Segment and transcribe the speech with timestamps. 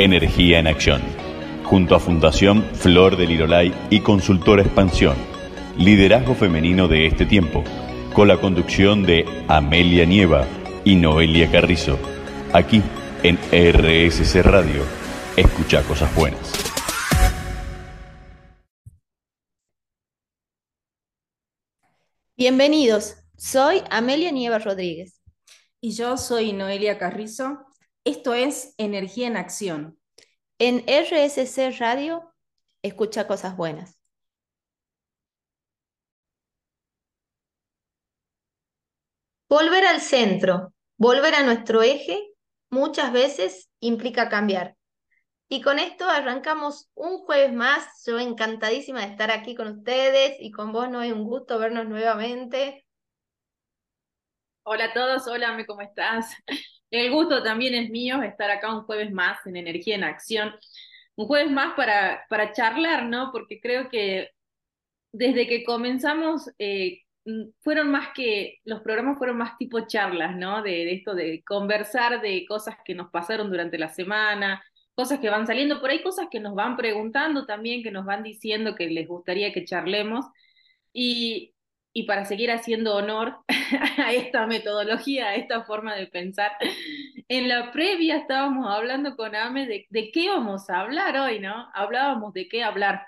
[0.00, 1.02] Energía en Acción,
[1.62, 5.14] junto a Fundación Flor del Lirolay y Consultora Expansión,
[5.76, 7.62] liderazgo femenino de este tiempo,
[8.14, 10.46] con la conducción de Amelia Nieva
[10.86, 11.98] y Noelia Carrizo,
[12.54, 12.82] aquí
[13.22, 14.84] en RSC Radio.
[15.36, 16.50] Escucha cosas buenas.
[22.38, 25.20] Bienvenidos, soy Amelia Nieva Rodríguez.
[25.82, 27.66] Y yo soy Noelia Carrizo.
[28.10, 29.96] Esto es Energía en Acción.
[30.58, 32.34] En RSC Radio,
[32.82, 34.00] escucha cosas buenas.
[39.48, 42.20] Volver al centro, volver a nuestro eje,
[42.68, 44.74] muchas veces implica cambiar.
[45.48, 48.02] Y con esto arrancamos un jueves más.
[48.04, 51.86] Yo encantadísima de estar aquí con ustedes y con vos, no es un gusto vernos
[51.86, 52.84] nuevamente.
[54.64, 56.34] Hola a todos, hola, ¿cómo estás?
[56.90, 60.54] El gusto también es mío estar acá un jueves más en Energía en Acción.
[61.16, 63.30] Un jueves más para, para charlar, ¿no?
[63.32, 64.30] Porque creo que
[65.12, 67.00] desde que comenzamos eh,
[67.62, 70.62] fueron más que, los programas fueron más tipo charlas, ¿no?
[70.62, 74.62] De, de, esto de conversar de cosas que nos pasaron durante la semana,
[74.94, 78.22] cosas que van saliendo por ahí, cosas que nos van preguntando también, que nos van
[78.22, 80.26] diciendo que les gustaría que charlemos.
[80.92, 81.54] Y,
[81.92, 83.38] y para seguir haciendo honor
[83.98, 86.52] a esta metodología, a esta forma de pensar,
[87.28, 91.68] en la previa estábamos hablando con Ame de, de qué vamos a hablar hoy, ¿no?
[91.74, 93.02] Hablábamos de qué hablar,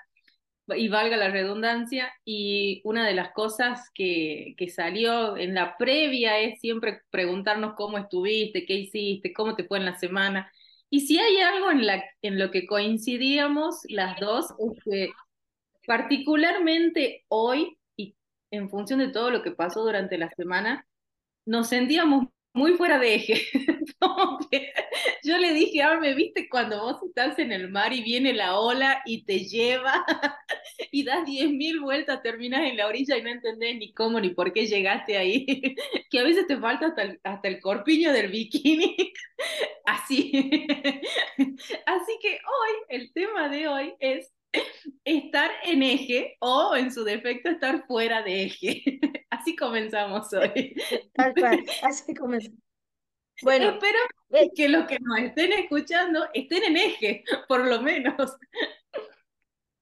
[0.67, 6.39] y valga la redundancia, y una de las cosas que, que salió en la previa
[6.39, 10.51] es siempre preguntarnos cómo estuviste, qué hiciste, cómo te fue en la semana.
[10.89, 15.09] Y si hay algo en, la, en lo que coincidíamos las dos, es que
[15.85, 17.77] particularmente hoy
[18.53, 20.85] en función de todo lo que pasó durante la semana,
[21.45, 23.41] nos sentíamos muy fuera de eje.
[25.23, 28.59] yo le dije, ah, me viste cuando vos estás en el mar y viene la
[28.59, 30.05] ola y te lleva
[30.91, 34.29] y das diez mil vueltas, terminas en la orilla y no entendés ni cómo ni
[34.29, 35.45] por qué llegaste ahí,
[36.11, 38.95] que a veces te falta hasta el, hasta el corpiño del bikini,
[39.85, 40.67] así.
[41.87, 44.31] Así que hoy, el tema de hoy es
[45.05, 48.83] estar en eje o en su defecto estar fuera de eje.
[49.29, 50.75] Así comenzamos hoy.
[51.13, 52.59] Tal cual, así comenzamos.
[53.41, 53.97] Bueno, espero
[54.29, 58.37] eh, que los que nos estén escuchando estén en eje, por lo menos.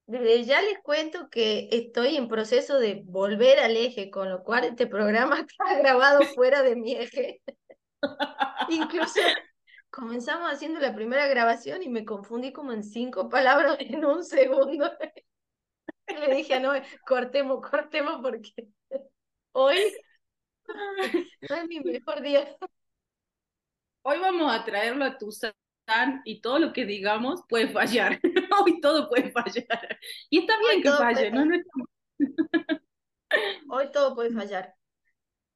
[0.07, 4.63] Desde ya les cuento que estoy en proceso de volver al eje, con lo cual
[4.63, 7.41] este programa está grabado fuera de mi eje.
[8.69, 9.19] Incluso
[9.91, 14.89] comenzamos haciendo la primera grabación y me confundí como en cinco palabras en un segundo.
[16.07, 18.53] Le dije a Noé, cortemos, cortemos porque
[19.51, 19.77] hoy
[21.49, 22.57] no es mi mejor día.
[24.03, 25.53] Hoy vamos a traerlo a tu san
[26.25, 28.19] y todo lo que digamos puede fallar.
[28.63, 29.99] Hoy todo puede fallar.
[30.29, 31.45] Y está bien que falle, ¿no?
[33.69, 34.73] Hoy todo puede fallar.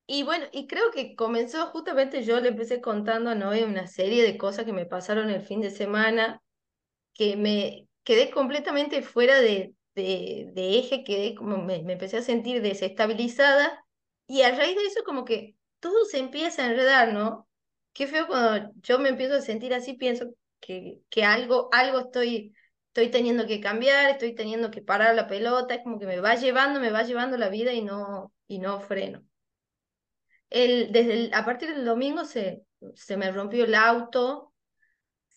[0.08, 4.24] Y bueno, y creo que comenzó justamente yo le empecé contando a Noé una serie
[4.24, 6.42] de cosas que me pasaron el fin de semana,
[7.14, 12.22] que me quedé completamente fuera de, de, de eje, quedé como me, me, empecé a
[12.24, 13.86] sentir desestabilizada
[14.28, 17.48] y a raíz de eso como que todo se empieza a enredar, ¿no?
[17.94, 20.28] Qué feo cuando yo me empiezo a sentir así, pienso
[20.60, 22.54] que, que algo, algo estoy,
[22.90, 26.36] estoy teniendo que cambiar, estoy teniendo que parar la pelota, es como que me va
[26.36, 29.26] llevando, me va llevando la vida y no, y no freno
[30.50, 32.64] el, desde a partir del domingo se,
[32.94, 34.54] se me rompió el auto,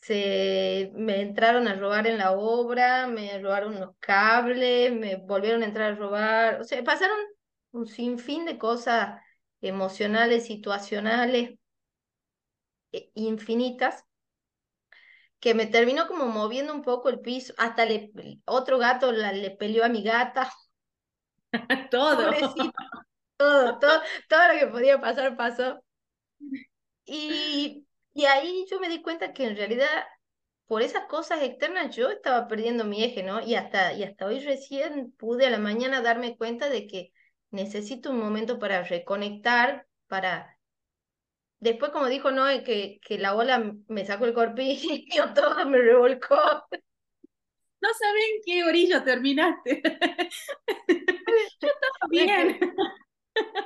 [0.01, 5.67] se me entraron a robar en la obra, me robaron los cables, me volvieron a
[5.67, 7.19] entrar a robar, o sea, pasaron
[7.73, 9.21] un sinfín de cosas
[9.61, 11.59] emocionales, situacionales,
[12.93, 14.05] e, infinitas,
[15.41, 18.13] que me terminó como moviendo un poco el piso, hasta le,
[18.45, 20.51] otro gato le peleó a mi gata.
[21.91, 22.31] Todo
[23.39, 25.83] todo, todo, todo lo que podía pasar pasó.
[27.05, 29.89] Y, y ahí yo me di cuenta que en realidad
[30.67, 33.41] por esas cosas externas yo estaba perdiendo mi eje, ¿no?
[33.43, 37.13] Y hasta, y hasta hoy recién pude a la mañana darme cuenta de que
[37.51, 40.59] necesito un momento para reconectar, para...
[41.61, 46.37] Después, como dijo Noé, que, que la ola me sacó el corpillo, todo me revolcó.
[47.81, 49.83] No saben qué orilla terminaste.
[51.61, 52.59] yo estaba bien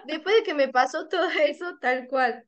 [0.07, 2.47] después de que me pasó todo eso, tal cual,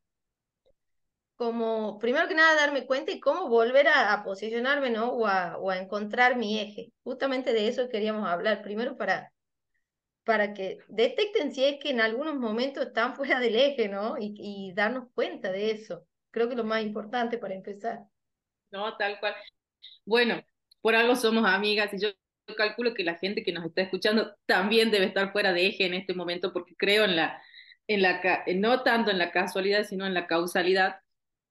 [1.37, 5.11] como primero que nada darme cuenta y cómo volver a, posicionarme, ¿no?
[5.11, 6.93] O a, o a, encontrar mi eje.
[7.03, 8.63] Justamente de eso queríamos hablar.
[8.63, 9.33] Primero para,
[10.25, 14.17] para que detecten si es que en algunos momentos están fuera del eje, ¿no?
[14.19, 16.07] Y, y darnos cuenta de eso.
[16.31, 18.01] Creo que lo más importante para empezar.
[18.71, 19.35] No, tal cual.
[20.05, 20.43] Bueno,
[20.81, 22.09] por algo somos amigas y yo
[22.57, 25.95] calculo que la gente que nos está escuchando también debe estar fuera de eje en
[25.95, 27.43] este momento porque creo en la,
[27.89, 28.21] en la,
[28.57, 30.97] no tanto en la casualidad, sino en la causalidad.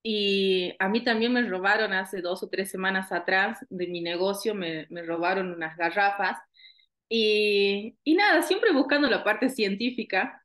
[0.03, 4.53] Y a mí también me robaron hace dos o tres semanas atrás de mi negocio,
[4.55, 6.37] me, me robaron unas garrafas.
[7.09, 10.43] Y, y nada, siempre buscando la parte científica,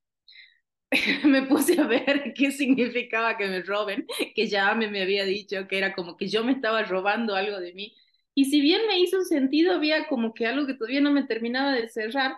[1.24, 5.66] me puse a ver qué significaba que me roben, que ya me, me había dicho
[5.68, 7.94] que era como que yo me estaba robando algo de mí.
[8.38, 11.73] Y si bien me hizo sentido, había como que algo que todavía no me terminaba
[11.73, 12.37] de cerrar.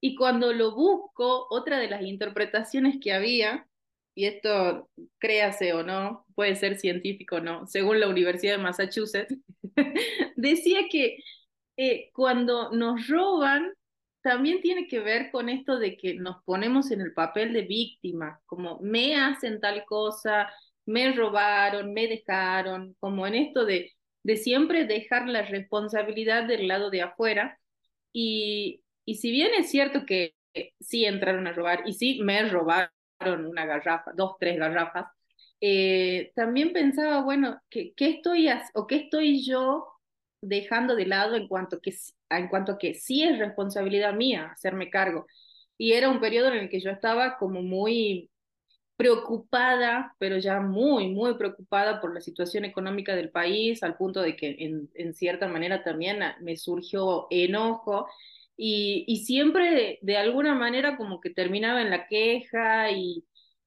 [0.00, 3.66] Y cuando lo busco, otra de las interpretaciones que había,
[4.14, 9.36] y esto créase o no, puede ser científico o no, según la Universidad de Massachusetts,
[10.36, 11.18] decía que
[11.76, 13.72] eh, cuando nos roban
[14.20, 18.40] también tiene que ver con esto de que nos ponemos en el papel de víctima,
[18.46, 20.48] como me hacen tal cosa,
[20.86, 23.90] me robaron, me dejaron, como en esto de,
[24.22, 27.58] de siempre dejar la responsabilidad del lado de afuera.
[28.12, 30.34] Y, y si bien es cierto que
[30.80, 32.90] sí entraron a robar y sí me robaron
[33.46, 35.06] una garrafa, dos, tres garrafas,
[35.60, 39.86] eh, también pensaba, bueno, ¿qué, qué estoy o qué estoy yo
[40.40, 41.94] dejando de lado en cuanto, que,
[42.30, 45.26] en cuanto que sí es responsabilidad mía hacerme cargo.
[45.78, 48.30] Y era un periodo en el que yo estaba como muy
[49.02, 54.36] preocupada, pero ya muy, muy preocupada por la situación económica del país, al punto de
[54.36, 58.06] que en, en cierta manera también me surgió enojo.
[58.56, 63.24] Y, y siempre de, de, alguna manera como que terminaba en la queja y,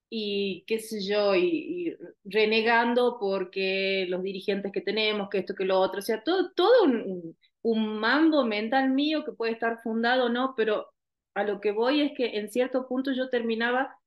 [0.09, 5.79] y qué sé yo, y, renegando porque los dirigentes que tenemos, que esto, que lo
[5.81, 10.29] otro, o sea, todo, todo un, un mambo mental mío que puede estar fundado o
[10.29, 10.87] no, pero
[11.33, 13.97] a lo que voy es que en cierto punto yo terminaba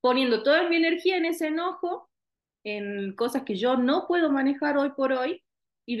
[0.00, 2.10] poniendo toda mi energía en ese enojo,
[2.64, 5.42] en cosas que yo no puedo manejar hoy por hoy,
[5.86, 5.98] y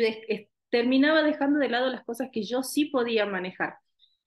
[0.68, 3.78] terminaba dejando de lado las cosas que yo sí podía manejar.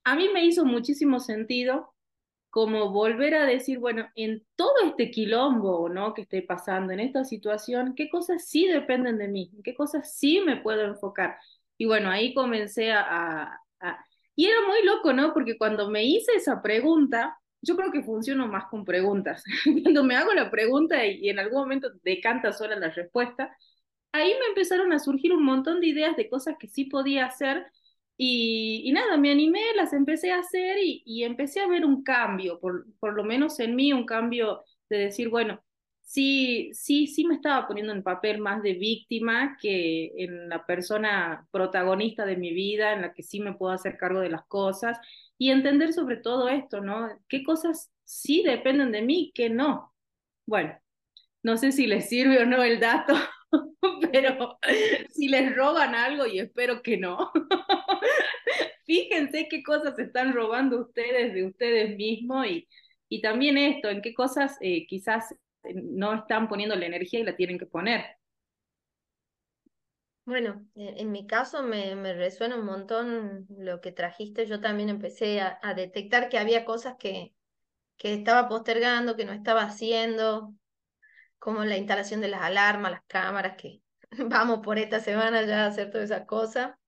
[0.04, 1.94] A mí me hizo muchísimo sentido
[2.48, 6.14] como volver a decir, bueno, en todo este quilombo, ¿no?
[6.14, 9.50] Que esté pasando, en esta situación, ¿qué cosas sí dependen de mí?
[9.54, 11.36] ¿En qué cosas sí me puedo enfocar?
[11.78, 13.60] Y bueno, ahí comencé a,
[14.34, 15.32] Y era muy loco, ¿no?
[15.32, 19.44] Porque cuando me hice esa pregunta, yo creo que funciono más con preguntas.
[19.82, 23.56] cuando me hago la pregunta y, y en algún momento decanta sola la respuesta,
[24.12, 27.66] ahí me empezaron a surgir un montón de ideas de cosas que sí podía hacer
[28.22, 32.60] y, nada, me animé, las empecé a hacer y, y, empecé a ver un cambio,
[32.60, 35.62] por, por lo menos en mí, un cambio de decir, bueno,
[36.10, 41.46] sí, sí, sí me estaba poniendo en papel más de víctima que en la persona
[41.52, 44.98] protagonista de mi vida, en la que sí me puedo hacer cargo de las cosas
[45.38, 47.08] y entender sobre todo esto, ¿no?
[47.28, 49.94] ¿Qué cosas sí dependen de mí, qué no?
[50.46, 50.76] Bueno,
[51.44, 53.14] no sé si les sirve o no el dato,
[54.12, 54.58] pero
[55.10, 57.30] si les roban algo y espero que no.
[58.84, 62.68] Fíjense qué cosas están robando ustedes de ustedes mismos y,
[63.08, 65.36] y también esto, en qué cosas eh, quizás
[65.74, 68.04] no están poniendo la energía y la tienen que poner.
[70.24, 74.46] Bueno, en mi caso me, me resuena un montón lo que trajiste.
[74.46, 77.34] Yo también empecé a, detectar que había cosas que,
[77.96, 80.54] que estaba postergando, que no estaba haciendo,
[81.38, 83.82] como la instalación de las alarmas, las cámaras, que
[84.28, 86.78] vamos por esta semana ya a hacer toda esa cosa.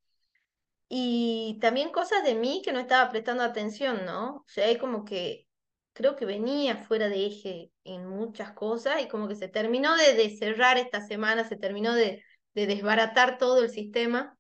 [0.89, 4.37] Y también cosas de mí que no estaba prestando atención, ¿no?
[4.37, 5.49] O sea, hay como que
[5.93, 10.15] creo que venía fuera de eje en muchas cosas y como que se terminó de,
[10.15, 12.23] de cerrar esta semana, se terminó de,
[12.55, 14.37] de desbaratar todo el sistema,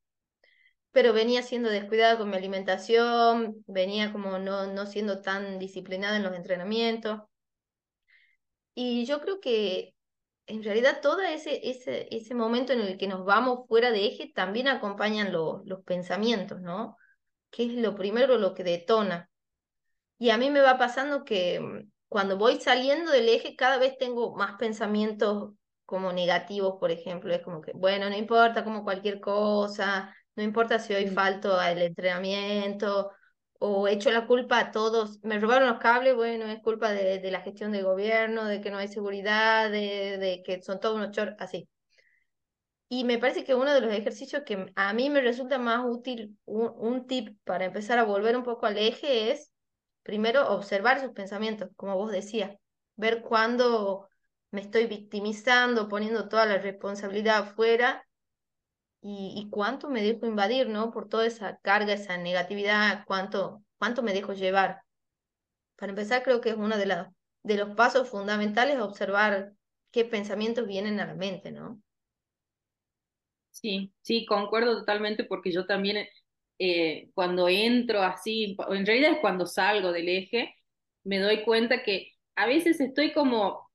[0.92, 6.23] pero venía siendo descuidada con mi alimentación, venía como no, no siendo tan disciplinada en
[6.25, 7.21] los entrenamientos.
[8.75, 9.94] Y yo creo que
[10.47, 14.32] en realidad todo ese, ese, ese momento en el que nos vamos fuera de eje
[14.35, 16.97] también acompañan los pensamientos, ¿no?
[17.50, 19.30] Que es lo primero lo que detona.
[20.23, 23.99] Y a mí me va pasando que mm, cuando voy saliendo del eje cada vez
[23.99, 25.52] tengo más pensamientos
[25.85, 30.79] como negativos, por ejemplo, es como que, bueno, no importa como cualquier cosa, no importa
[30.79, 33.11] si hoy falto al entrenamiento,
[33.59, 37.31] o echo la culpa a todos, me robaron los cables, bueno, es culpa de, de
[37.33, 41.11] la gestión de gobierno, de que no hay seguridad, de, de que son todos unos
[41.11, 41.69] chor, así.
[42.88, 46.38] Y me parece que uno de los ejercicios que a mí me resulta más útil,
[46.45, 49.51] un, un tip para empezar a volver un poco al eje es,
[50.02, 52.56] primero, observar sus pensamientos, como vos decías,
[52.97, 54.09] ver cuándo
[54.50, 58.06] me estoy victimizando, poniendo toda la responsabilidad afuera
[59.00, 60.92] y, cuánto me dejo invadir, ¿no?
[60.92, 64.82] Por toda esa carga, esa negatividad, cuánto, cuánto me dejo llevar.
[65.76, 67.06] Para empezar, creo que es uno de,
[67.42, 69.54] de los pasos fundamentales observar
[69.90, 71.82] qué pensamientos vienen a la mente, ¿no?
[73.50, 76.06] Sí, sí, concuerdo totalmente porque yo también
[76.59, 80.54] eh, cuando entro así, en realidad es cuando salgo del eje,
[81.04, 83.68] me doy cuenta que a veces estoy como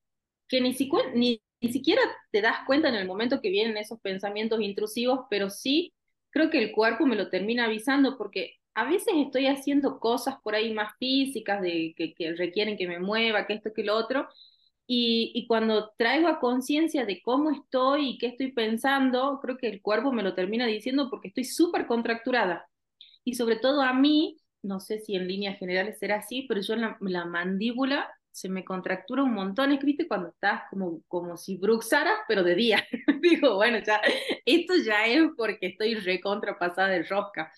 [0.48, 0.76] que ni,
[1.14, 5.50] ni, ni siquiera te das cuenta en el momento que vienen esos pensamientos intrusivos, pero
[5.50, 5.92] sí
[6.30, 10.54] creo que el cuerpo me lo termina avisando porque a veces estoy haciendo cosas por
[10.54, 14.28] ahí más físicas, de, que, que requieren que me mueva, que esto, que lo otro,
[14.90, 19.82] y, cuando traigo a conciencia de cómo estoy y qué estoy pensando, creo que el
[19.82, 22.66] cuerpo me lo termina diciendo porque estoy súper contracturada.
[23.22, 26.72] Y sobre todo a mí, no sé si en líneas generales será así, pero yo
[26.72, 31.36] en la, la mandíbula se me contractura un montón, es viste cuando estás como, como
[31.36, 32.86] si bruxaras, pero de día.
[33.20, 34.00] Digo, bueno, ya,
[34.46, 37.52] esto ya es porque estoy recontrapasada de rosca.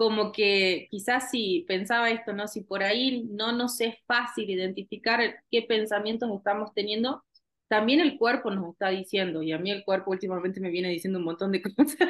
[0.00, 2.48] Como que quizás si pensaba esto, ¿no?
[2.48, 7.22] Si por ahí no nos es fácil identificar qué pensamientos estamos teniendo,
[7.68, 11.18] también el cuerpo nos está diciendo, y a mí el cuerpo últimamente me viene diciendo
[11.18, 12.08] un montón de cosas,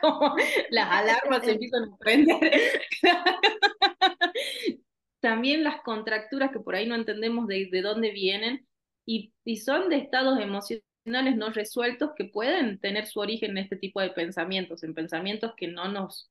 [0.00, 0.36] como
[0.70, 2.52] las alarmas se empiezan a prender
[5.20, 8.68] también las contracturas que por ahí no entendemos de, de dónde vienen
[9.04, 13.74] y, y, son de estados emocionales no resueltos que pueden tener su origen en este
[13.74, 16.30] tipo de pensamientos, en pensamientos que no nos,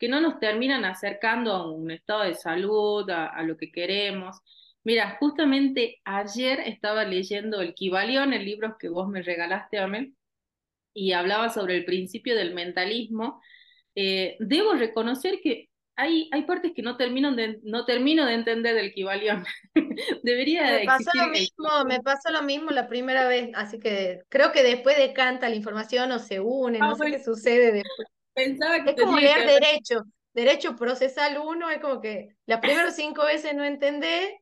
[0.00, 4.40] que no nos terminan acercando a un estado de salud, a, a lo que queremos.
[4.82, 10.14] Mira, justamente ayer estaba leyendo el Kibalión, el libro que vos me regalaste, Amel,
[10.94, 13.42] y hablaba sobre el principio del mentalismo.
[13.94, 18.74] Eh, debo reconocer que hay, hay partes que no termino de, no termino de entender
[18.74, 19.44] del Kibalión.
[20.22, 24.50] Debería me pasó lo mismo, me pasó lo mismo la primera vez, así que creo
[24.50, 28.08] que después decanta la información o se une, ah, no sé qué sucede después.
[28.44, 33.24] Pensaba que es como leer derecho, derecho procesal uno, es como que las primeras cinco
[33.24, 34.40] veces no entendé.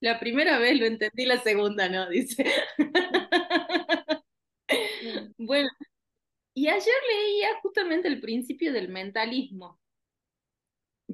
[0.00, 2.50] La primera vez lo entendí, la segunda no, dice.
[5.36, 5.68] bueno,
[6.54, 9.78] y ayer leía justamente el principio del mentalismo.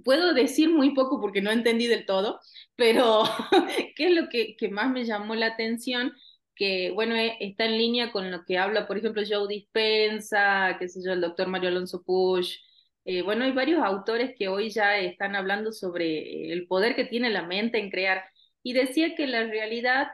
[0.05, 2.41] Puedo decir muy poco porque no entendí del todo,
[2.77, 3.25] pero
[3.97, 6.13] ¿qué es lo que, que más me llamó la atención?
[6.57, 10.89] Que, bueno, eh, está en línea con lo que habla, por ejemplo, Joe Dispensa, qué
[10.89, 12.57] sé yo, el doctor Mario Alonso Push.
[13.05, 17.31] Eh, bueno, hay varios autores que hoy ya están hablando sobre el poder que tiene
[17.31, 18.25] la mente en crear.
[18.63, 20.09] Y decía que la realidad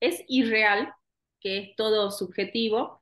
[0.00, 0.92] es irreal,
[1.40, 3.00] que es todo subjetivo,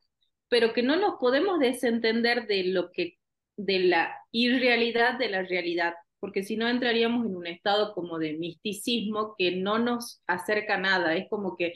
[0.48, 3.18] pero que no nos podemos desentender de lo que,
[3.56, 8.34] de la irrealidad de la realidad, porque si no entraríamos en un estado como de
[8.34, 11.74] misticismo que no nos acerca nada, es como que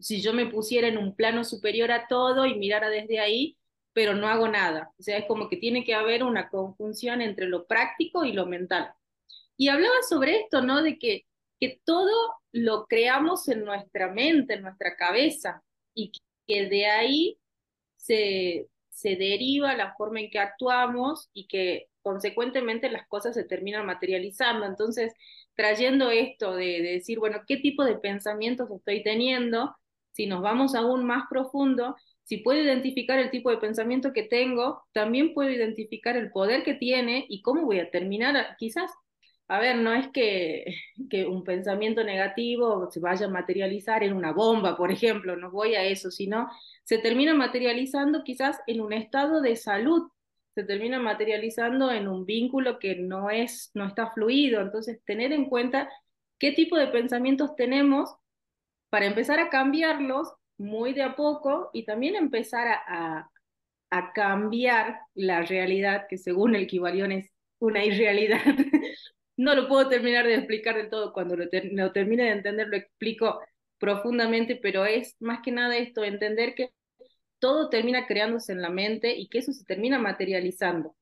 [0.00, 3.56] si yo me pusiera en un plano superior a todo y mirara desde ahí,
[3.92, 7.46] pero no hago nada, o sea, es como que tiene que haber una conjunción entre
[7.46, 8.92] lo práctico y lo mental.
[9.56, 10.82] Y hablaba sobre esto, ¿no?
[10.82, 11.26] De que,
[11.60, 12.12] que todo
[12.52, 15.62] lo creamos en nuestra mente, en nuestra cabeza,
[15.94, 16.10] y
[16.46, 17.38] que de ahí
[17.96, 23.86] se, se deriva la forma en que actuamos y que consecuentemente las cosas se terminan
[23.86, 24.66] materializando.
[24.66, 25.12] Entonces,
[25.54, 29.74] trayendo esto de, de, decir, bueno, ¿qué tipo de pensamientos estoy teniendo?
[30.12, 34.82] Si nos vamos aún más profundo, si puedo identificar el tipo de pensamiento que tengo,
[34.92, 38.90] también puedo identificar el poder que tiene y cómo voy a terminar quizás
[39.48, 40.64] a ver, no es que,
[41.10, 45.74] que, un pensamiento negativo se vaya a materializar en una bomba, por ejemplo, no voy
[45.74, 46.48] a eso, sino
[46.84, 50.08] se termina materializando quizás en un estado de salud,
[50.54, 54.60] se termina materializando en un vínculo que no, es, no está fluido.
[54.60, 55.90] Entonces, tener en cuenta
[56.38, 58.14] qué tipo de pensamientos tenemos
[58.88, 63.28] para empezar a cambiarlos muy de a poco y también empezar a,
[63.90, 68.40] a, cambiar la realidad, que según el Kibalión es una irrealidad.
[69.36, 72.76] no lo puedo terminar de explicar del todo, cuando lo, lo termine de entender lo
[72.76, 73.40] explico
[73.78, 76.70] profundamente, pero es más que nada esto, entender que
[77.38, 80.94] todo termina creándose en la mente y que eso se termina materializando.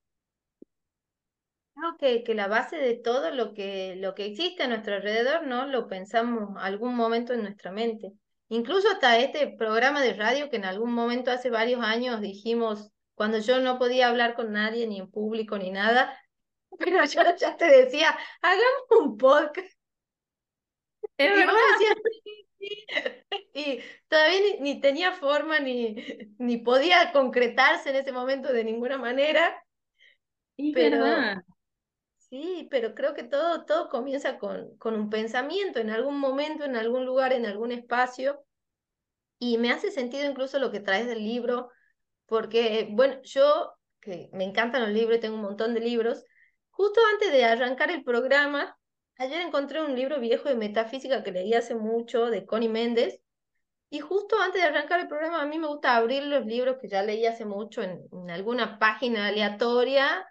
[1.75, 5.47] Creo que, que la base de todo lo que, lo que existe a nuestro alrededor,
[5.47, 5.67] ¿no?
[5.67, 8.13] Lo pensamos algún momento en nuestra mente.
[8.49, 13.39] Incluso hasta este programa de radio que en algún momento hace varios años dijimos, cuando
[13.39, 16.19] yo no podía hablar con nadie, ni en público, ni nada,
[16.79, 19.73] pero yo ya te decía, hagamos un podcast.
[21.17, 21.55] Es verdad.
[23.55, 25.97] Y todavía ni, tenía forma ni,
[26.39, 29.65] ni podía concretarse en ese momento de ninguna manera.
[30.57, 31.43] Y pero, verdad.
[32.17, 36.77] Sí, pero creo que todo, todo comienza con, con un pensamiento en algún momento, en
[36.77, 38.45] algún lugar, en algún espacio.
[39.39, 41.69] Y me hace sentido incluso lo que traes del libro,
[42.27, 46.25] porque, bueno, yo, que me encantan los libros, tengo un montón de libros,
[46.71, 48.79] justo antes de arrancar el programa,
[49.19, 53.21] Ayer encontré un libro viejo de metafísica que leí hace mucho, de Connie Méndez,
[53.91, 56.89] Y justo antes de arrancar el programa, a mí me gusta abrir los libros que
[56.89, 60.27] ya leí hace mucho en, alguna página aleatoria,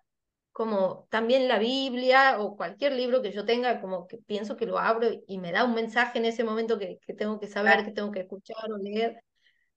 [0.52, 4.80] como también la Biblia o cualquier libro que yo tenga, como que pienso que lo
[4.80, 7.92] abro y me da un mensaje en ese momento que, que tengo que saber, que
[7.92, 9.24] tengo que escuchar o leer.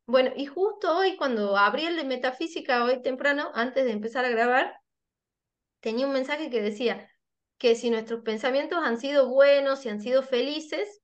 [0.07, 4.31] Bueno, y justo hoy, cuando abrí el de metafísica, hoy temprano, antes de empezar a
[4.31, 4.75] grabar,
[5.81, 7.09] tenía un mensaje que decía
[7.65, 11.01] que si nuestros pensamientos han sido buenos y han sido felices,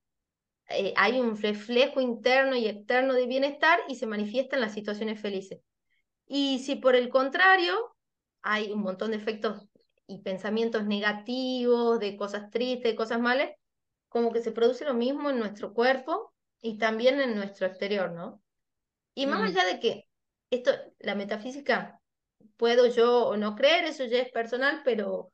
[0.68, 5.18] eh, hay un reflejo interno y externo de bienestar y se manifiesta en las situaciones
[5.18, 5.62] felices.
[6.26, 7.96] Y si por el contrario
[8.42, 9.68] hay un montón de efectos
[10.06, 13.48] y pensamientos negativos, de cosas tristes, de cosas malas,
[14.10, 18.42] como que se produce lo mismo en nuestro cuerpo y también en nuestro exterior, ¿no?
[19.14, 19.44] Y más mm.
[19.44, 20.08] allá de que
[20.50, 22.02] esto, la metafísica,
[22.58, 25.32] puedo yo o no creer, eso ya es personal, pero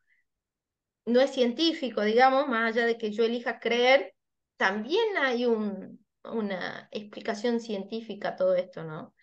[1.06, 4.14] no es científico, digamos, más allá de que yo elija creer,
[4.56, 9.14] también hay un, una explicación científica a todo esto, ¿no?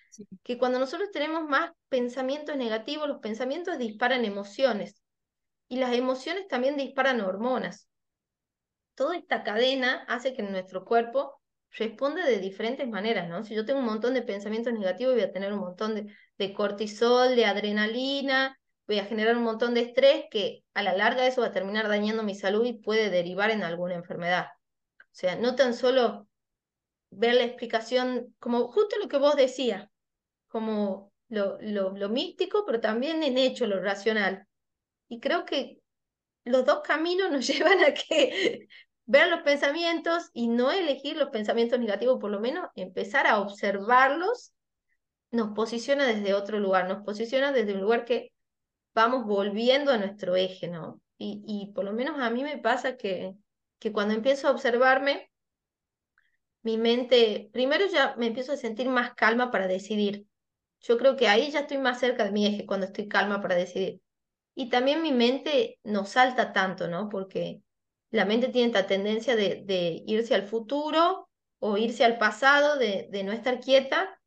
[0.43, 5.01] Que cuando nosotros tenemos más pensamientos negativos, los pensamientos disparan emociones
[5.69, 7.89] y las emociones también disparan hormonas.
[8.95, 13.43] Toda esta cadena hace que nuestro cuerpo responda de diferentes maneras, ¿no?
[13.43, 16.53] Si yo tengo un montón de pensamientos negativos, voy a tener un montón de, de
[16.53, 21.41] cortisol, de adrenalina, voy a generar un montón de estrés que a la larga eso
[21.41, 24.47] va a terminar dañando mi salud y puede derivar en alguna enfermedad.
[24.99, 26.27] O sea, no tan solo
[27.11, 29.87] ver la explicación como justo lo que vos decías,
[30.47, 34.47] como lo, lo, místico, pero también en hecho lo racional.
[35.07, 35.79] Y creo que
[36.43, 38.67] los dos caminos nos llevan a que
[39.05, 44.53] ver los pensamientos y no elegir los pensamientos negativos, por lo menos empezar a observarlos,
[45.31, 48.31] nos posiciona desde otro lugar, nos posiciona desde un lugar que
[48.93, 51.01] vamos volviendo a nuestro eje, ¿no?
[51.17, 53.38] Y, por lo menos a mí me pasa que
[53.83, 55.29] que cuando empiezo a observarme,
[56.62, 60.25] mi mente, primero ya me empiezo a sentir más calma para decidir.
[60.79, 63.55] Yo creo que ahí ya estoy más cerca de mi eje cuando estoy calma para
[63.55, 64.00] decidir.
[64.55, 67.09] Y también mi mente no salta tanto, ¿no?
[67.09, 67.61] Porque
[68.09, 71.27] la mente tiene esta tendencia de, irse al futuro
[71.59, 74.18] o irse al pasado, de no estar quieta.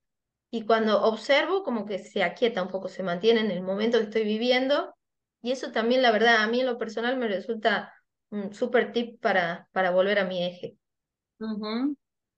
[0.57, 4.05] Y cuando observo, como que se aquieta un poco, se mantiene en el momento que
[4.05, 4.95] estoy viviendo.
[5.43, 7.93] Y eso también, la verdad, a mí en lo personal me resulta
[8.31, 10.79] un super tip para, para volver a mi eje.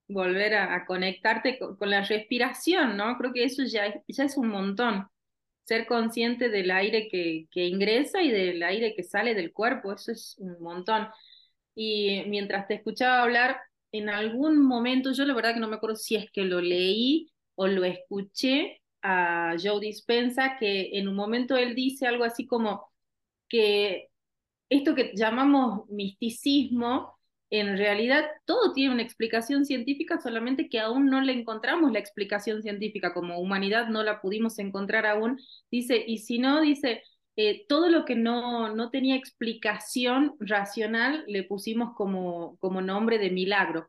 [0.09, 3.17] Volver a, conectarte con, la respiración, ¿no?
[3.19, 5.07] Creo que eso ya, ya es un montón.
[5.63, 10.11] Ser consciente del aire que, que ingresa y del aire que sale del cuerpo, eso
[10.11, 11.07] es un montón.
[11.77, 13.61] Y mientras te escuchaba hablar,
[13.93, 17.31] en algún momento, yo la verdad que no me acuerdo si es que lo leí
[17.59, 22.89] o lo escuché a Joe Dispensa, que en un momento él dice algo así como
[23.49, 24.09] que
[24.71, 27.19] esto que llamamos misticismo,
[27.51, 32.63] en realidad todo tiene una explicación científica, solamente que aún no le encontramos la explicación
[32.63, 35.41] científica, como humanidad no la pudimos encontrar aún.
[35.71, 37.03] Dice, y si no, dice,
[37.37, 43.31] eh, todo lo que no, no tenía explicación racional le pusimos como, como nombre de
[43.31, 43.89] milagro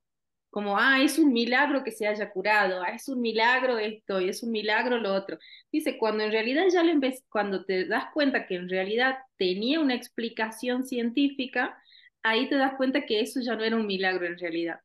[0.49, 4.29] como, ah, es un milagro que se haya curado, ah, es un milagro esto y
[4.29, 5.37] es un milagro lo otro.
[5.71, 6.97] Dice, cuando en realidad ya le
[7.29, 11.77] cuando te das cuenta que en realidad tenía una explicación científica,
[12.23, 14.79] ahí te das cuenta que eso ya no era un milagro en realidad.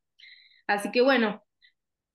[0.66, 1.42] Así que bueno,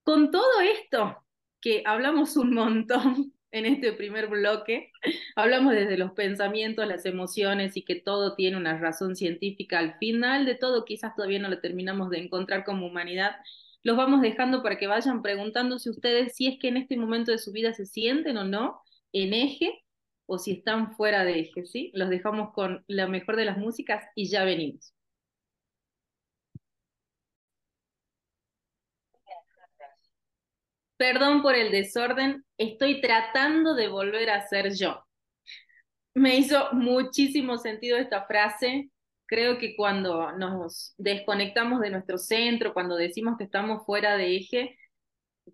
[0.03, 1.25] con todo esto,
[1.61, 4.91] que hablamos un montón, en este primer bloque.
[5.35, 9.79] Hablamos desde los pensamientos, las emociones y que todo tiene una razón científica.
[9.79, 13.35] Al final de todo, quizás todavía no lo terminamos de encontrar como humanidad.
[13.83, 17.39] Los vamos dejando para que vayan preguntándose ustedes si es que en este momento de
[17.39, 18.81] su vida se sienten o no
[19.13, 19.83] en eje
[20.25, 21.91] o si están fuera de eje, ¿sí?
[21.95, 24.93] Los dejamos con la mejor de las músicas y ya venimos.
[30.99, 35.01] Perdón por el desorden, estoy tratando de volver a ser yo.
[36.13, 38.89] Me hizo muchísimo sentido esta frase.
[39.25, 44.77] Creo que cuando nos desconectamos de nuestro centro, cuando decimos que estamos fuera de eje,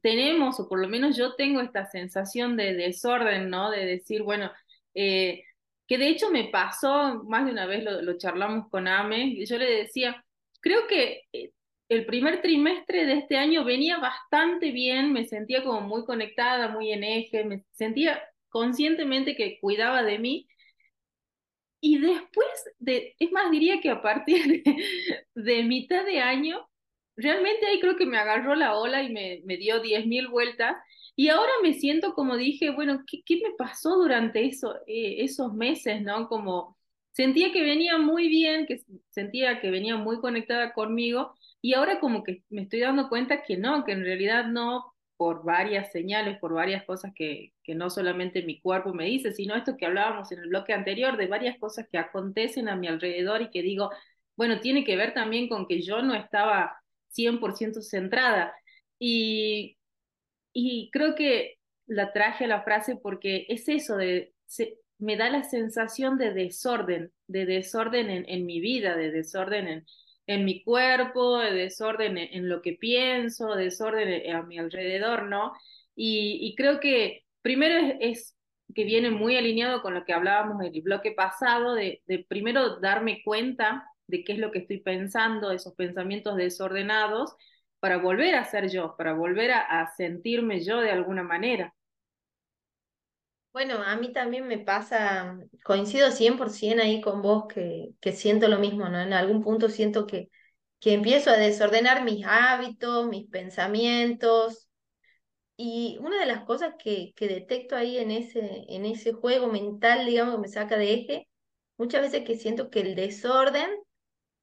[0.01, 3.69] tenemos, o por lo menos yo tengo esta sensación de desorden, ¿no?
[3.69, 4.51] De decir, bueno,
[4.95, 5.43] eh,
[5.88, 9.45] que de hecho me pasó, más de una vez lo, lo charlamos con Ame, y
[9.45, 10.25] yo le decía,
[10.60, 11.51] creo que eh,
[11.89, 16.91] el primer trimestre de este año venía bastante bien, me sentía como muy conectada, muy
[16.91, 20.48] en eje, me sentía conscientemente que cuidaba de mí.
[21.82, 22.48] Y después
[22.80, 24.63] de, es más, diría que a partir
[25.36, 26.67] de, mitad de año,
[27.15, 30.76] realmente ahí creo que me agarró la ola y me, me dio diez mil vueltas.
[31.15, 35.54] Y ahora me siento como dije, bueno, ¿qué, qué me pasó durante eso, eh, esos
[35.54, 36.28] meses, no?
[36.28, 36.78] Como
[37.12, 42.23] sentía que venía muy bien, que sentía que venía muy conectada conmigo, y ahora como
[42.23, 46.54] que me estoy dando cuenta que no, que en realidad no, por varias señales, por
[46.54, 50.41] varias cosas que, que no solamente mi cuerpo me dice, sino esto que hablábamos en
[50.41, 53.89] el bloque anterior, de varias cosas que acontecen a mi alrededor y que digo,
[54.36, 56.78] bueno, tiene que ver también con que yo no estaba
[57.10, 58.54] 100% centrada.
[58.99, 59.80] Y,
[60.54, 61.56] y creo que
[61.88, 64.34] la traje a la frase porque es eso de,
[64.99, 69.86] me da la sensación de desorden, de desorden en, en mi vida, de desorden en,
[70.27, 75.53] en mi cuerpo, de desorden en, lo que pienso, desorden a mi alrededor, ¿no?
[75.95, 78.35] Y, y creo que primero es,
[78.73, 83.21] que viene muy alineado con lo que hablábamos en el bloque pasado, de, primero darme
[83.23, 87.35] cuenta de qué es lo que estoy pensando, esos pensamientos desordenados,
[87.79, 91.73] para volver a ser yo, para volver a sentirme yo de alguna manera.
[93.55, 98.59] Bueno, a mí también me pasa, coincido 100% ahí con vos que, que siento lo
[98.59, 98.99] mismo, ¿no?
[98.99, 100.29] En algún punto siento que,
[100.81, 104.67] que empiezo a desordenar mis hábitos, mis pensamientos.
[105.57, 110.05] Y una de las cosas que, que detecto ahí en ese, en ese juego mental,
[110.05, 111.29] digamos, que me saca de eje,
[111.77, 113.69] muchas veces que siento que el desorden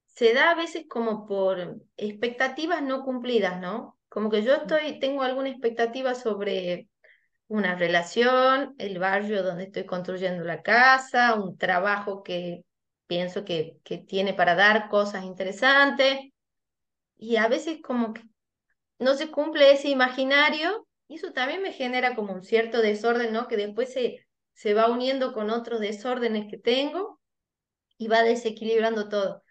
[0.06, 3.98] se da a veces como por expectativas no cumplidas, ¿no?
[4.08, 6.88] Como que yo estoy, tengo alguna expectativa sobre
[7.52, 12.64] una relación, el barrio donde estoy construyendo la casa, un trabajo que
[13.06, 16.18] pienso que, que tiene para dar cosas interesantes.
[17.16, 18.22] Y a veces como que
[18.98, 23.48] no se cumple ese imaginario y eso también me genera como un cierto desorden, ¿no?
[23.48, 27.20] Que después se, se va uniendo con otros desórdenes que tengo
[27.98, 29.42] y va desequilibrando todo.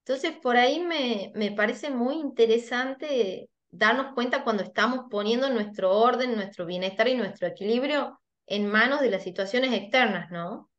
[0.00, 6.36] Entonces, por ahí me, me parece muy interesante darnos cuenta cuando estamos poniendo nuestro orden,
[6.36, 10.70] nuestro bienestar y nuestro equilibrio en manos de las situaciones externas, ¿no?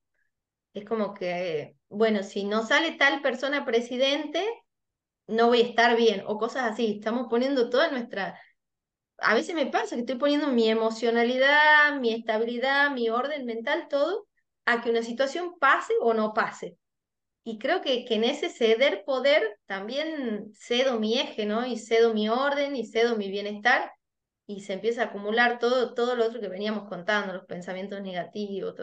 [0.73, 4.45] Es como que, bueno, si no sale tal persona presidente,
[5.27, 6.97] no voy a estar bien, o cosas así.
[6.97, 8.39] Estamos poniendo toda nuestra...
[9.17, 14.27] A veces me pasa que estoy poniendo mi emocionalidad, mi estabilidad, mi orden mental, todo,
[14.65, 16.77] a que una situación pase o no pase
[17.47, 21.65] y creo que, que en ese ceder poder también cedo mi eje, ¿no?
[21.65, 23.91] Y cedo mi orden y cedo mi bienestar
[24.47, 28.73] y se empieza a acumular todo, todo lo otro que veníamos contando, los pensamientos negativos.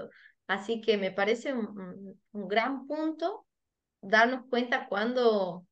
[0.47, 3.47] Así que me parece un, un gran punto
[4.01, 5.67] darnos cuenta cuando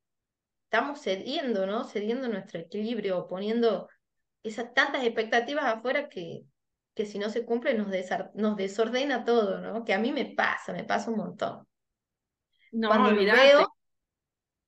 [0.65, 1.85] estamos cediendo, ¿no?
[1.85, 3.89] Cediendo nuestro equilibrio, poniendo
[4.43, 6.43] esas tantas expectativas afuera que,
[6.95, 7.89] que si no se cumple nos,
[8.35, 9.85] nos desordena todo, ¿no?
[9.85, 11.70] Que a mí me pasa, me pasa un montón.
[12.73, 13.69] No, cuando lo veo,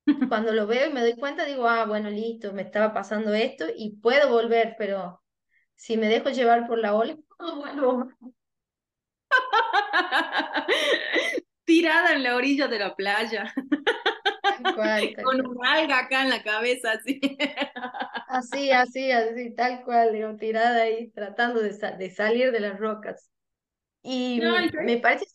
[0.29, 3.65] cuando lo veo y me doy cuenta, digo, ah, bueno, listo, me estaba pasando esto
[3.75, 5.21] y puedo volver, pero
[5.75, 8.07] si me dejo llevar por la ola, no vuelvo
[11.65, 13.53] Tirada en la orilla de la playa.
[15.23, 17.19] Con un alga acá en la cabeza, así.
[18.27, 23.29] Así, así, así, tal cual, digo, tirada ahí, tratando de, de salir de las rocas.
[24.01, 24.41] Y
[24.83, 25.25] me parece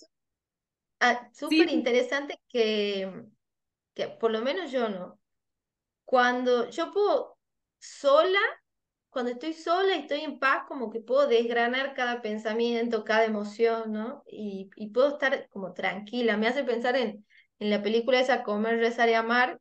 [1.00, 3.24] Ah, súper interesante que,
[3.94, 5.20] que por lo menos yo no.
[6.04, 7.38] Cuando yo puedo
[7.78, 8.40] sola,
[9.11, 13.92] cuando estoy sola y estoy en paz, como que puedo desgranar cada pensamiento, cada emoción,
[13.92, 14.22] ¿no?
[14.26, 16.37] Y, y puedo estar como tranquila.
[16.37, 17.24] Me hace pensar en,
[17.58, 19.61] en la película esa Comer, Rezar y Amar,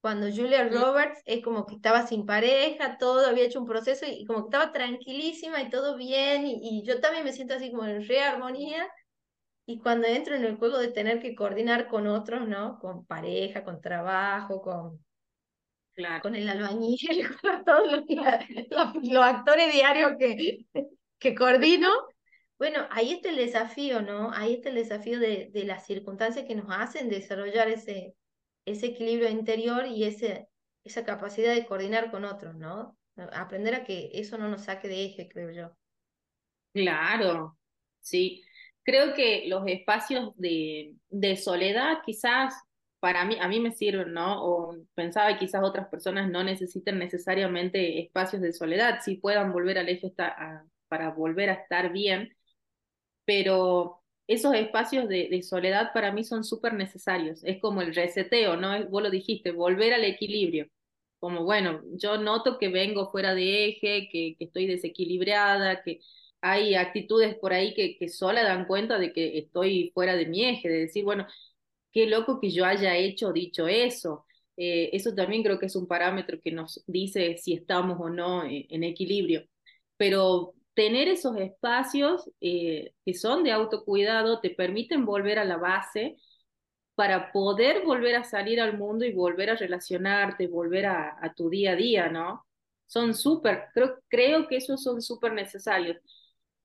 [0.00, 4.24] cuando Julia Roberts es como que estaba sin pareja, todo, había hecho un proceso y,
[4.24, 7.84] como que estaba tranquilísima y todo bien, y, y yo también me siento así como
[7.86, 8.86] en rearmonía
[9.68, 12.78] y cuando entro en el juego de tener que coordinar con otros, ¿no?
[12.78, 15.04] Con pareja, con trabajo, con,
[15.92, 16.22] claro.
[16.22, 16.98] con el albañil,
[17.42, 18.04] con todos los,
[19.02, 20.64] los, actores diarios que,
[21.18, 21.90] que coordino.
[22.58, 24.30] Bueno, ahí está el desafío, ¿no?
[24.32, 28.14] Ahí está el desafío de, de las circunstancias que nos hacen desarrollar ese,
[28.64, 30.48] ese equilibrio interior y ese,
[30.84, 32.96] esa capacidad de coordinar con otros, ¿no?
[33.32, 35.76] Aprender a que eso no nos saque de eje, creo yo.
[36.72, 37.58] Claro,
[38.00, 38.45] sí
[38.86, 42.54] creo que los espacios de, de soledad quizás
[43.00, 44.44] para mí, a mí me sirven, ¿no?
[44.44, 49.78] O pensaba que quizás otras personas no necesiten necesariamente espacios de soledad, si puedan volver
[49.78, 50.12] al eje
[50.88, 52.36] para volver a estar bien,
[53.24, 58.56] pero esos espacios de, de soledad para mí son súper necesarios, es como el reseteo,
[58.56, 58.88] ¿no?
[58.88, 60.68] Vos lo dijiste, volver al equilibrio,
[61.18, 66.00] como bueno, yo noto que vengo fuera de eje, que, que estoy desequilibrada, que
[66.40, 70.44] hay actitudes por ahí que, que sola dan cuenta de que estoy fuera de mi
[70.44, 71.26] eje, de decir, bueno,
[71.92, 74.26] qué loco que yo haya hecho, dicho eso.
[74.56, 78.44] Eh, eso también creo que es un parámetro que nos dice si estamos o no
[78.44, 79.44] en, equilibrio.
[79.96, 86.16] Pero tener esos espacios eh, que son de autocuidado te permiten volver a la base
[86.94, 91.50] para poder volver a salir al mundo y volver a relacionarte, volver a, a tu
[91.50, 92.46] día a día, ¿no?
[92.86, 95.98] son súper, creo, creo que esos son súper necesarios.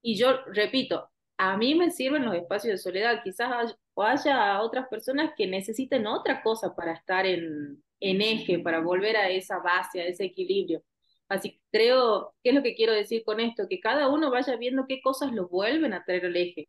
[0.02, 5.34] Y yo repito, a mí me sirven los espacios de soledad, quizás haya otras personas
[5.38, 10.06] que necesiten otra cosa para estar en, en eje, para volver a esa base, a
[10.08, 10.84] ese equilibrio.
[11.30, 13.68] Así que creo, ¿qué es lo que quiero decir con esto?
[13.70, 16.68] Que cada uno vaya viendo qué cosas los vuelven a traer al eje,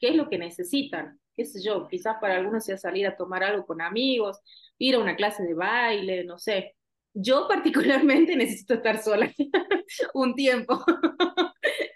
[0.00, 3.44] qué es lo que necesitan, qué sé yo, quizás para algunos sea salir a tomar
[3.44, 4.38] algo con amigos,
[4.78, 6.76] ir a una clase de baile, no sé.
[7.14, 9.32] Yo particularmente necesito estar sola
[10.14, 10.84] un tiempo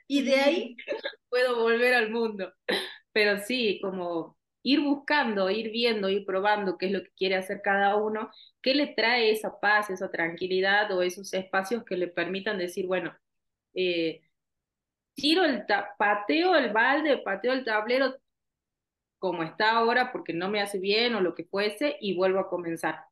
[0.09, 0.77] y de ahí
[1.29, 2.53] puedo volver al mundo.
[3.12, 7.61] Pero sí, como ir buscando, ir viendo, ir probando qué es lo que quiere hacer
[7.62, 8.31] cada uno,
[8.62, 13.14] qué le trae esa paz, esa tranquilidad o esos espacios que le permitan decir, bueno,
[13.75, 14.22] eh,
[15.14, 15.64] tiro el
[15.98, 18.14] pateo el balde, pateo el tablero
[19.18, 22.48] como está ahora porque no me hace bien o lo que fuese y vuelvo a
[22.48, 23.05] comenzar.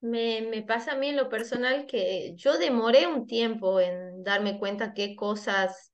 [0.00, 4.58] Me, me pasa a mí en lo personal que yo demoré un tiempo en darme
[4.58, 5.92] cuenta qué cosas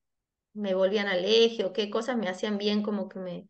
[0.53, 3.49] me volvían al eje o qué cosas me hacían bien, como que me,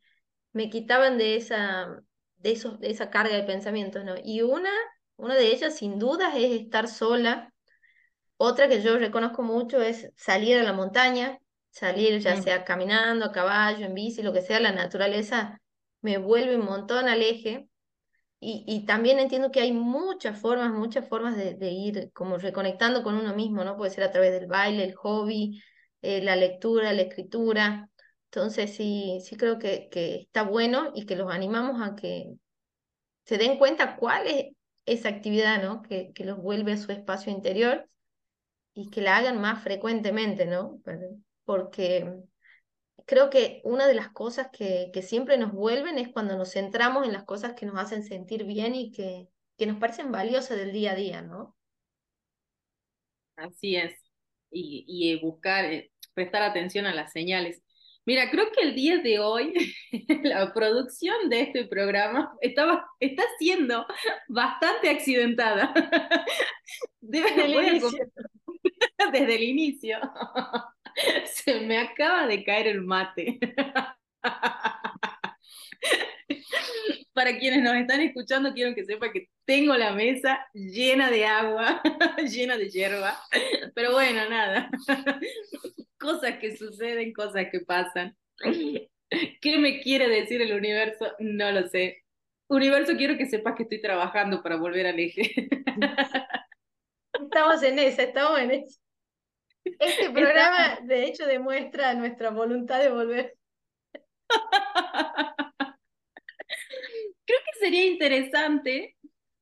[0.53, 2.03] me quitaban de esa,
[2.39, 4.15] de, esos, de esa carga de pensamientos, ¿no?
[4.23, 4.71] Y una,
[5.17, 7.53] una de ellas, sin dudas, es estar sola.
[8.39, 11.39] Otra que yo reconozco mucho es salir a la montaña,
[11.71, 15.61] salir ya sea caminando, a caballo, en bici, lo que sea, la naturaleza
[16.01, 17.69] me vuelve un montón al eje.
[18.49, 23.17] Y, también entiendo que hay muchas formas, muchas formas de, de, ir como reconectando con
[23.17, 23.77] uno mismo, ¿no?
[23.77, 25.61] Puede ser a través del baile, el hobby,
[26.01, 27.91] eh, la lectura, la escritura.
[28.27, 32.35] Entonces sí, sí creo que, que está bueno y que los animamos a que
[33.25, 34.45] se den cuenta cuál es
[34.85, 35.83] esa actividad, ¿no?
[35.83, 37.89] Que, que los vuelve a su espacio interior
[38.75, 40.81] y que la hagan más frecuentemente, ¿no?
[41.45, 42.15] Porque
[43.05, 47.07] creo que una de las cosas que, que siempre nos vuelven es cuando nos centramos
[47.07, 49.29] en las cosas que nos hacen sentir bien y que,
[49.59, 51.57] que nos parecen valiosas del día a día, ¿no?
[53.37, 53.93] Así es.
[54.51, 57.63] Y, y buscar, eh, prestar atención a las señales.
[58.07, 59.53] Mira, creo que el día de hoy
[60.23, 63.85] la producción de este programa estaba, está siendo
[64.29, 65.75] bastante accidentada.
[67.01, 67.83] Desde el.
[69.13, 69.99] Desde el inicio.
[71.27, 73.39] Se me acaba de caer el mate.
[77.13, 81.81] Para quienes nos están escuchando, quiero que sepan que tengo la mesa llena de agua,
[82.31, 83.19] llena de hierba,
[83.75, 84.69] pero bueno, nada
[86.07, 88.17] cosas que suceden, cosas que pasan.
[89.41, 91.13] ¿Qué me quiere decir el universo?
[91.19, 92.05] No lo sé.
[92.49, 95.49] Universo, quiero que sepas que estoy trabajando para volver al eje.
[97.13, 98.81] Estamos en esa, estamos en esa.
[99.79, 103.37] Este programa, de hecho, demuestra nuestra voluntad de volver.
[107.25, 108.97] Creo que sería interesante.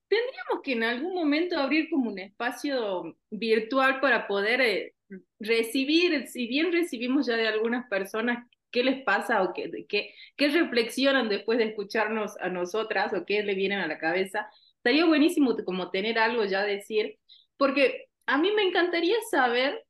[0.09, 4.95] Tendríamos que en algún momento abrir como un espacio virtual para poder eh,
[5.39, 10.49] recibir, si bien recibimos ya de algunas personas qué les pasa o qué, qué, qué
[10.49, 15.55] reflexionan después de escucharnos a nosotras o qué le vienen a la cabeza, estaría buenísimo
[15.65, 17.19] como tener algo ya a decir,
[17.57, 19.84] porque a mí me encantaría saber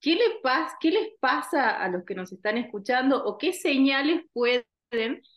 [0.00, 4.64] qué, les pasa a los que nos están escuchando o qué señales pueden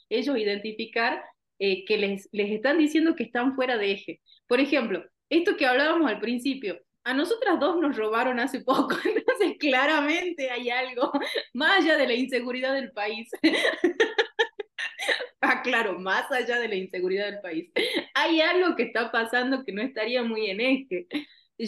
[0.09, 1.23] ellos identificar
[1.59, 4.21] eh, que les están diciendo que están fuera de eje.
[4.47, 9.57] Por ejemplo, esto que hablábamos al principio, a nosotras dos nos robaron hace poco, entonces
[9.59, 11.11] claramente hay algo
[11.53, 13.29] más allá de la inseguridad del país.
[15.41, 17.71] ah, claro, más allá de la inseguridad del país.
[18.13, 21.07] Hay algo que está pasando que no estaría muy en eje.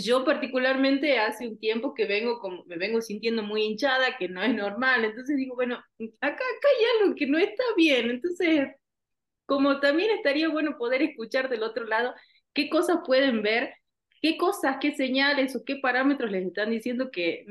[0.02, 4.42] Yo particularmente hace un tiempo que vengo como, me vengo sintiendo muy hinchada, que no
[4.42, 8.70] es normal, entonces digo, bueno, acá, acá hay algo que no está bien, entonces
[9.46, 12.14] como también estaría bueno poder escuchar del otro lado
[12.54, 13.74] qué cosas pueden ver
[14.24, 17.46] ¿Qué cosas, qué señales o qué parámetros les están diciendo que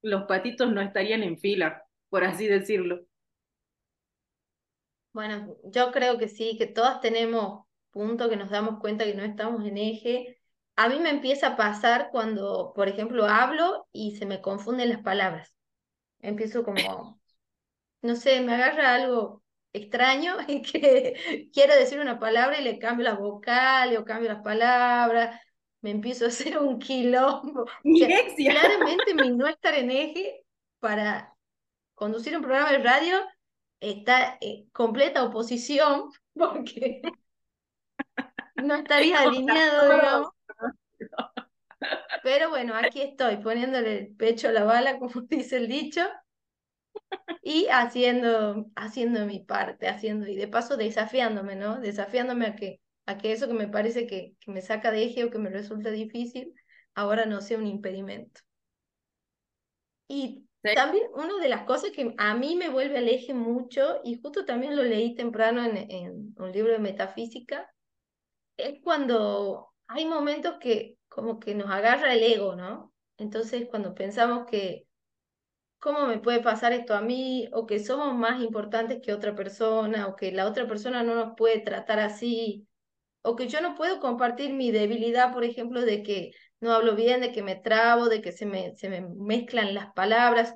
[0.00, 3.04] los patitos no estarían en fila, por así decirlo?
[5.12, 9.24] Bueno, yo creo que sí, que todas tenemos puntos que nos damos cuenta que no
[9.24, 10.38] estamos en eje.
[10.76, 15.02] A mí me empieza a pasar cuando, por ejemplo, hablo y se me confunden las
[15.02, 15.52] palabras.
[16.20, 17.20] Empiezo como,
[18.02, 23.04] no sé, me agarra algo extraño y que quiero decir una palabra y le cambio
[23.04, 25.40] las vocales o cambio las palabras
[25.84, 27.66] me empiezo a hacer un quilombo.
[28.36, 30.42] claramente mi no estar en eje
[30.80, 31.36] para
[31.94, 33.18] conducir un programa de radio
[33.80, 37.02] está en completa oposición porque
[38.56, 40.28] no estaría alineado, digamos.
[42.22, 46.02] Pero bueno, aquí estoy poniéndole el pecho a la bala, como dice el dicho,
[47.42, 51.80] y haciendo, haciendo mi parte, haciendo, y de paso desafiándome, ¿no?
[51.80, 55.24] Desafiándome a que a que eso que me parece que, que me saca de eje
[55.24, 56.54] o que me resulta difícil,
[56.94, 58.40] ahora no sea un impedimento.
[60.08, 64.20] Y también una de las cosas que a mí me vuelve al eje mucho, y
[64.20, 67.70] justo también lo leí temprano en, en un libro de metafísica,
[68.56, 72.92] es cuando hay momentos que como que nos agarra el ego, ¿no?
[73.16, 74.86] Entonces cuando pensamos que,
[75.78, 77.48] ¿cómo me puede pasar esto a mí?
[77.52, 81.34] O que somos más importantes que otra persona, o que la otra persona no nos
[81.36, 82.66] puede tratar así,
[83.22, 87.20] o que yo no puedo compartir mi debilidad, por ejemplo, de que no hablo bien,
[87.20, 90.54] de que me trabo, de que se me, se me mezclan las palabras.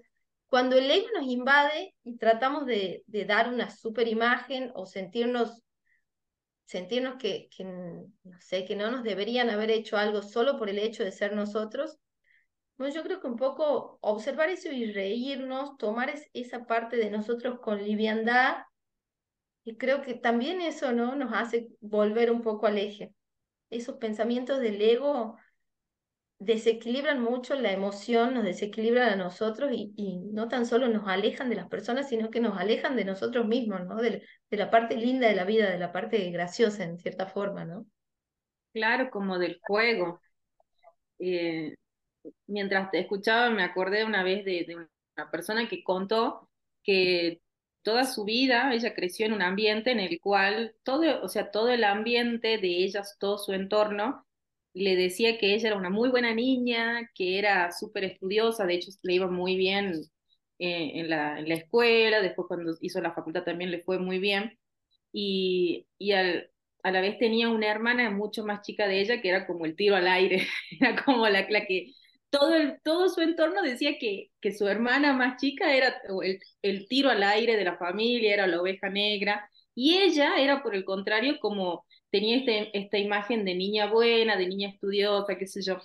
[0.49, 5.63] Cuando el ego nos invade y tratamos de, de dar una super imagen o sentirnos,
[6.69, 10.79] sentirnos que, que, no sé, que no nos deberían haber hecho algo solo por el
[10.79, 11.97] hecho de ser nosotros,
[12.77, 17.61] bueno, yo creo que un poco observar eso y reírnos, tomar esa parte de nosotros
[17.61, 18.59] con liviandad,
[19.65, 21.17] y creo que también eso ¿no?
[21.17, 23.15] nos hace volver un poco al eje.
[23.71, 25.37] Esos pensamientos del ego
[26.39, 31.51] desequilibran mucho la emoción, nos desequilibran a nosotros y, y, no tan solo nos alejan
[31.51, 33.97] de las personas, sino que nos alejan de nosotros mismos, ¿no?
[33.97, 37.65] De, de, la parte linda de la vida, de la parte graciosa en cierta forma,
[37.65, 37.87] ¿no?
[38.73, 40.21] Claro, como del juego.
[41.19, 41.75] Eh,
[42.47, 44.67] mientras te escuchaba me acordé una vez de,
[45.17, 46.49] una persona que contó
[46.83, 47.41] que
[47.83, 51.71] toda su vida ella creció en un ambiente en el cual todo, o sea, todo
[51.71, 54.27] el ambiente de ellas, todo su entorno,
[54.75, 58.91] le decía que ella era una muy buena niña, que era súper estudiosa, de hecho
[59.03, 59.95] le iba muy bien
[60.59, 64.19] eh, en, la, en, la, escuela, después cuando hizo la facultad también le fue muy
[64.19, 64.59] bien,
[65.13, 66.51] y, y al,
[66.83, 69.77] a la vez tenía una hermana mucho más chica de ella que era como el
[69.77, 70.47] tiro al aire,
[70.81, 71.93] era como la, la que
[72.31, 76.89] todo, el, todo su entorno decía que, que su hermana más chica era el, el
[76.89, 80.85] tiro al aire de la familia, era la oveja negra, y ella era por el
[80.85, 85.79] contrario como tenía este, esta imagen de niña buena, de niña estudiosa, qué sé yo.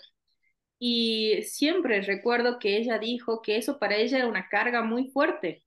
[0.79, 5.63] Y siempre recuerdo que ella dijo que eso para ella era una carga muy fuerte,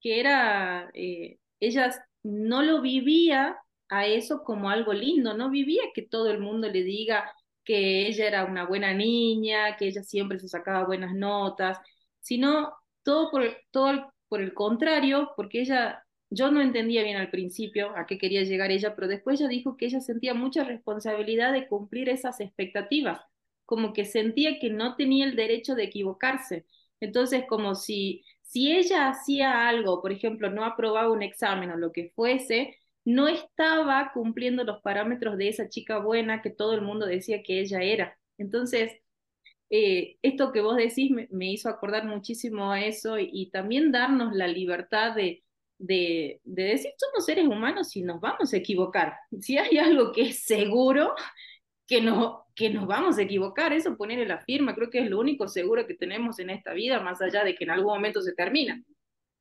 [0.00, 1.92] que era, eh, ella
[2.24, 3.56] no lo vivía
[3.88, 7.32] a eso como algo lindo, no vivía que todo el mundo le diga
[7.64, 11.78] que ella era una buena niña, que ella siempre se sacaba buenas notas,
[12.20, 12.72] sino
[13.04, 18.06] todo por, todo por el contrario, porque ella yo no entendía bien al principio a
[18.06, 22.08] qué quería llegar ella, pero después ella dijo que ella sentía mucha responsabilidad de cumplir
[22.08, 23.20] esas expectativas,
[23.64, 26.66] como que sentía que no tenía el derecho de equivocarse.
[27.00, 31.92] Entonces, como si, si ella hacía algo, por ejemplo, no aprobaba un examen o lo
[31.92, 37.06] que fuese, no estaba cumpliendo los parámetros de esa chica buena que todo el mundo
[37.06, 38.18] decía que ella era.
[38.38, 38.92] Entonces,
[39.70, 44.48] eh, esto que vos decís me, hizo acordar muchísimo a eso y también darnos la
[44.48, 45.44] libertad de,
[45.78, 49.14] de, de, decir somos seres humanos y nos vamos a equivocar.
[49.40, 51.14] Si hay algo que es seguro,
[51.86, 55.18] que, no, que nos vamos a equivocar, eso ponerle la firma, creo que es lo
[55.20, 58.34] único seguro que tenemos en esta vida, más allá de que en algún momento se
[58.34, 58.82] termina.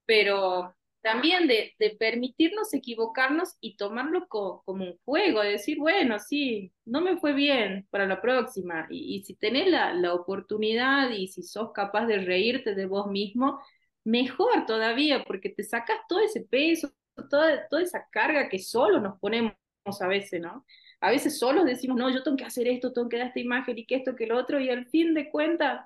[0.06, 6.74] Pero también de, de permitirnos equivocarnos y tomarlo como un juego, de decir, bueno, sí,
[6.84, 8.88] no me fue bien para la próxima.
[8.90, 13.08] Y, y si tenés la, la oportunidad y si sos capaz de reírte de vos
[13.08, 13.60] mismo,
[14.06, 16.92] mejor todavía, porque te sacas todo ese peso,
[17.30, 19.56] toda, toda esa carga que solo nos ponemos
[20.02, 20.66] a veces, ¿no?
[21.02, 23.78] A veces solos decimos, no, yo tengo que hacer esto, tengo que dar esta imagen
[23.78, 25.82] y que esto, que lo otro, y al fin de cuentas,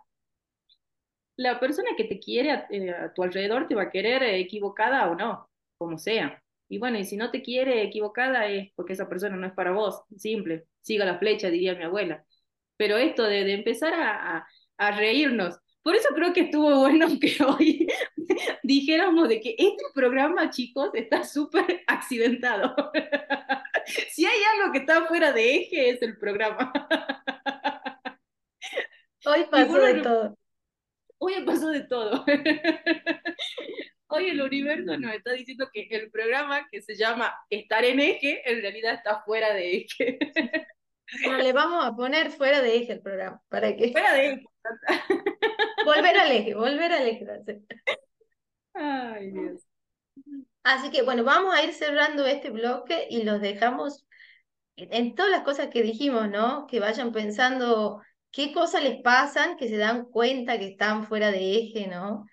[1.35, 4.39] la persona que te quiere a, eh, a tu alrededor te va a querer eh,
[4.39, 6.43] equivocada o no, como sea.
[6.67, 9.71] Y bueno, y si no te quiere equivocada es porque esa persona no es para
[9.71, 12.25] vos, simple, siga la flecha, diría mi abuela.
[12.77, 17.87] Pero esto de, empezar a, a reírnos, por eso creo que estuvo bueno que hoy
[18.63, 22.75] dijéramos de que este programa, chicos, está súper accidentado.
[24.11, 26.71] si hay algo que está fuera de eje, es el programa.
[29.25, 30.37] Hoy pasó de todo.
[31.17, 32.25] Hoy pasó de todo.
[34.07, 38.41] Hoy el universo nos está diciendo que el programa que se llama Estar en eje,
[38.49, 40.17] en realidad está fuera de eje.
[41.25, 43.91] Bueno, le vamos a poner fuera de eje el programa, para que...
[43.91, 44.45] Fuera de eje.
[45.95, 47.25] Volver al eje, volver al eje.
[48.73, 49.61] Ay, Dios.
[50.63, 54.05] Así que bueno, vamos a ir cerrando este bloque y los dejamos
[54.75, 56.67] en todas las cosas que dijimos, ¿no?
[56.67, 61.57] Que vayan pensando qué cosas les pasan, que se dan cuenta que están fuera de
[61.57, 62.25] eje, ¿no?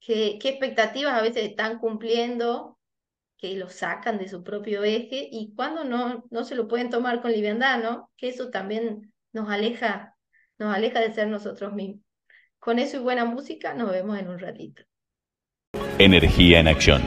[0.00, 2.78] qué expectativas a veces están cumpliendo
[3.36, 7.22] que lo sacan de su propio eje y cuando no, no se lo pueden tomar
[7.22, 8.10] con liviandad, ¿no?
[8.16, 10.16] Que eso también nos aleja,
[10.58, 12.00] nos aleja de ser nosotros mismos.
[12.60, 14.82] Con eso y buena música, nos vemos en un ratito.
[15.98, 17.00] Energía en acción.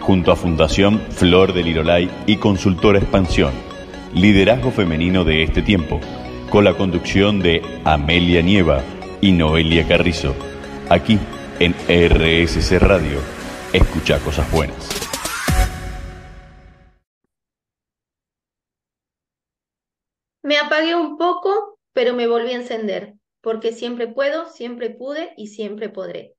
[0.00, 3.52] Junto a Fundación Flor del Irolay y Consultora Expansión.
[4.14, 6.00] Liderazgo femenino de este tiempo.
[6.50, 8.80] con la conducción de Amelia Nieva
[9.20, 10.34] y Noelia Carrizo,
[10.88, 11.18] aquí
[11.58, 13.18] en RSC Radio.
[13.72, 14.88] Escucha cosas buenas.
[20.42, 23.16] Me apagué un poco, pero me volví a encender,
[23.46, 26.34] porque siempre puedo, siempre pude y siempre podré.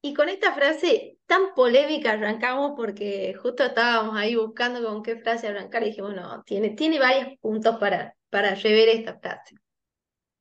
[0.00, 5.48] Y con esta frase tan polémica arrancamos porque justo estábamos ahí buscando con qué frase
[5.48, 9.56] arrancar y dijimos, no, tiene, tiene varios puntos para, para rever esta frase.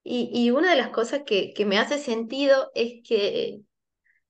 [0.03, 3.61] Y, y una de las cosas que, que me hace sentido es que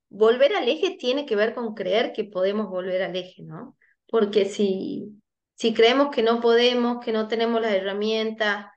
[0.07, 3.77] volver al eje tiene que ver con creer que podemos volver al eje, ¿no?
[4.07, 5.21] Porque si,
[5.55, 8.67] si creemos que no podemos, que no tenemos las herramientas,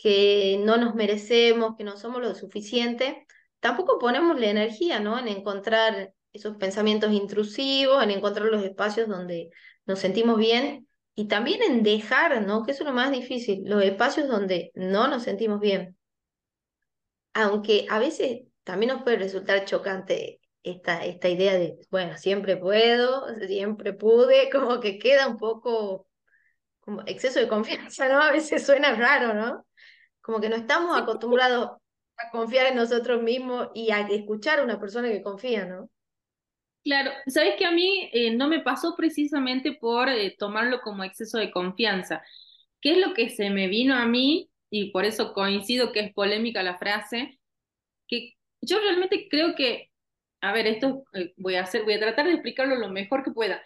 [0.00, 3.26] que no nos merecemos, que no somos lo suficiente,
[3.60, 5.18] tampoco ponemos la energía, ¿no?
[5.18, 9.50] En encontrar esos pensamientos intrusivos, en encontrar los espacios donde
[9.84, 12.64] nos sentimos bien y también en dejar, ¿no?
[12.64, 15.96] Que eso es lo más difícil, los espacios donde no nos sentimos bien.
[17.34, 23.26] Aunque a veces también nos puede resultar chocante esta, esta idea de, bueno, siempre puedo,
[23.46, 26.06] siempre pude, como que queda un poco
[26.80, 28.22] como exceso de confianza, ¿no?
[28.22, 29.66] A veces suena raro, ¿no?
[30.30, 31.72] Como que no estamos acostumbrados
[32.16, 35.90] a confiar en nosotros mismos y a escuchar a una persona que confía, ¿no?
[36.84, 41.38] Claro, sabes que a mí eh, no me pasó precisamente por eh, tomarlo como exceso
[41.38, 42.22] de confianza.
[42.80, 44.48] ¿Qué es lo que se me vino a mí?
[44.70, 47.40] Y por eso coincido que es polémica la frase,
[48.06, 49.90] que yo realmente creo que,
[50.42, 53.32] a ver, esto eh, voy a hacer, voy a tratar de explicarlo lo mejor que
[53.32, 53.60] pueda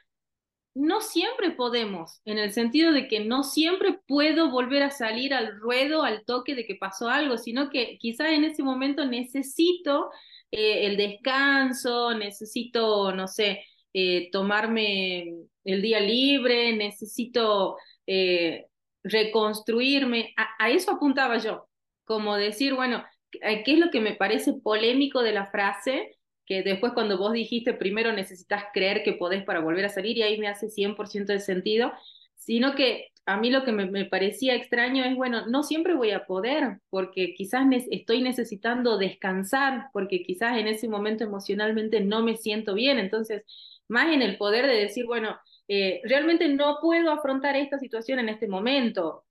[0.75, 5.57] no siempre podemos, en el sentido de que no siempre puedo volver a salir al
[5.61, 10.11] ruedo, al toque de que pasó algo, sino que quizás en ese momento necesito
[10.51, 18.67] eh, el descanso, necesito, no sé, eh, tomarme el día libre, necesito eh,
[19.05, 20.35] reconstruirme.
[20.37, 21.69] A, eso apuntaba yo,
[22.05, 26.14] como decir, bueno, ¿qué es lo que me parece polémico de la frase?
[26.47, 30.23] Que después cuando vos dijiste primero necesitas creer que podés para volver a salir y
[30.23, 31.93] ahí me hace 100% de sentido,
[32.37, 36.27] sino que a mí lo que me, parecía extraño es, bueno, no siempre voy a
[36.27, 42.75] poder, porque quizás estoy necesitando descansar, porque quizás en ese momento emocionalmente no me siento
[42.75, 43.45] bien, entonces,
[43.89, 45.39] más en el poder de decir, bueno,
[45.69, 49.25] eh, realmente no puedo afrontar esta situación en este momento,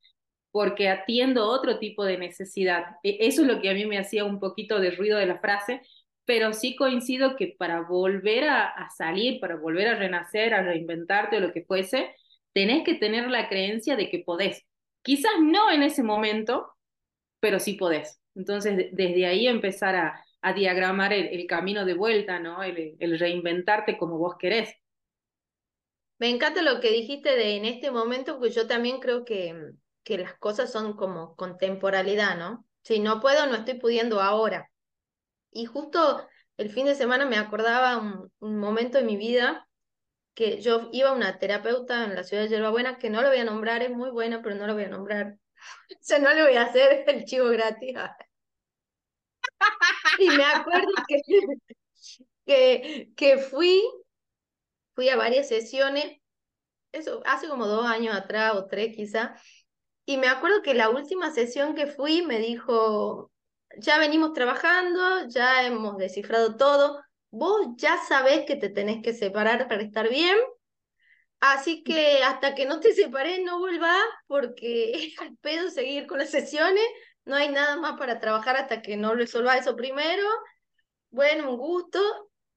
[0.52, 2.98] porque atiendo otro tipo de necesidad.
[3.04, 5.40] E, eso es lo que a mí me hacía un poquito de ruido de la
[5.40, 5.82] frase,
[6.26, 11.40] pero sí coincido que para volver a, salir, para volver a renacer, a reinventarte o
[11.40, 12.16] lo que fuese,
[12.54, 14.64] tenés que tener la creencia de que podés.
[15.02, 16.72] Quizás no en ese momento,
[17.40, 18.22] pero sí podés.
[18.36, 22.64] Entonces, desde ahí empezar a, diagramar el, camino de vuelta, ¿no?
[22.64, 24.76] El, reinventarte como vos querés.
[26.20, 29.72] Me encanta lo que dijiste de en este momento, porque yo también creo que,
[30.04, 32.66] que las cosas son como con temporalidad, ¿no?
[32.82, 34.70] Si no puedo, no estoy pudiendo ahora.
[35.54, 36.28] Y justo
[36.58, 39.68] el fin de semana me acordaba un, momento de mi vida
[40.34, 43.38] que yo iba a una terapeuta en la ciudad de Yerbabuena, que no lo voy
[43.38, 45.38] a nombrar, es muy buena, pero no lo voy a nombrar.
[45.92, 47.96] O sea, no le voy a hacer el chivo gratis.
[50.20, 51.22] Y me acuerdo que,
[52.46, 53.82] que, que fui,
[54.94, 56.18] fui a varias sesiones,
[56.92, 59.36] eso hace como dos años atrás o tres quizá,
[60.06, 63.32] y me acuerdo que la última sesión que fui me dijo,
[63.78, 67.02] ya venimos trabajando, ya hemos descifrado todo,
[67.32, 70.38] vos ya sabés que te tenés que separar para estar bien,
[71.40, 73.98] así que hasta que no te separes no vuelvas
[74.28, 76.84] porque es al pedo seguir con las sesiones,
[77.26, 80.24] no hay nada más para trabajar hasta que no resuelva eso primero.
[81.12, 82.00] Bueno, un gusto.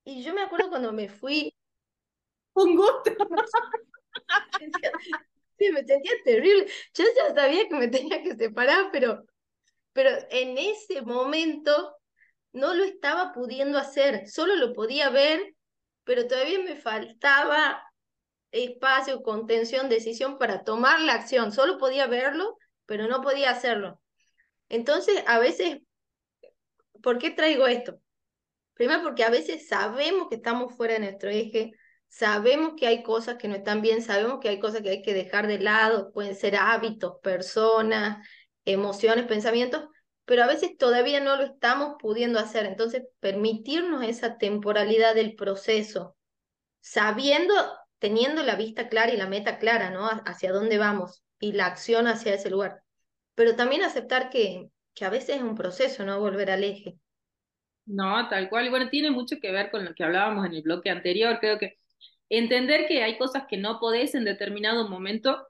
[0.05, 1.55] Y yo me acuerdo cuando me fui.
[2.55, 3.11] Un gusto.
[5.59, 6.67] Sí, me sentía terrible.
[6.95, 9.25] Yo ya sabía que me tenía que separar, pero
[9.97, 11.97] pero en ese momento
[12.53, 15.55] no lo estaba pudiendo hacer, solo lo podía ver,
[16.05, 17.83] pero todavía me faltaba
[18.51, 24.03] espacio, contención, decisión para tomar la acción, solo podía verlo, pero no podía hacerlo.
[24.69, 25.79] Entonces, a veces,
[27.03, 27.99] ¿por qué traigo esto?
[28.75, 31.73] Primero porque a veces sabemos que estamos fuera de nuestro eje,
[32.07, 35.15] sabemos que hay cosas que no están bien, sabemos que hay cosas que hay que
[35.15, 38.19] dejar de lado, pueden ser hábitos, personas,
[38.67, 39.85] emociones, pensamientos,
[40.27, 42.67] pero a veces todavía no lo estamos pudiendo hacer.
[42.67, 46.17] Entonces, permitirnos esa temporalidad del proceso,
[46.81, 47.55] sabiendo,
[47.99, 50.09] teniendo la vista clara y la meta clara, ¿no?
[50.27, 52.83] Hacia dónde vamos y la acción hacia ese lugar.
[53.35, 56.19] Pero también aceptar que, que a veces es un proceso, ¿no?
[56.21, 56.99] Volver al eje.
[57.87, 58.67] No, tal cual.
[58.67, 61.39] Y bueno, tiene mucho que ver con lo que hablábamos en el bloque anterior.
[61.41, 61.79] Creo que
[62.29, 65.47] entender que hay cosas que no podés en determinado momento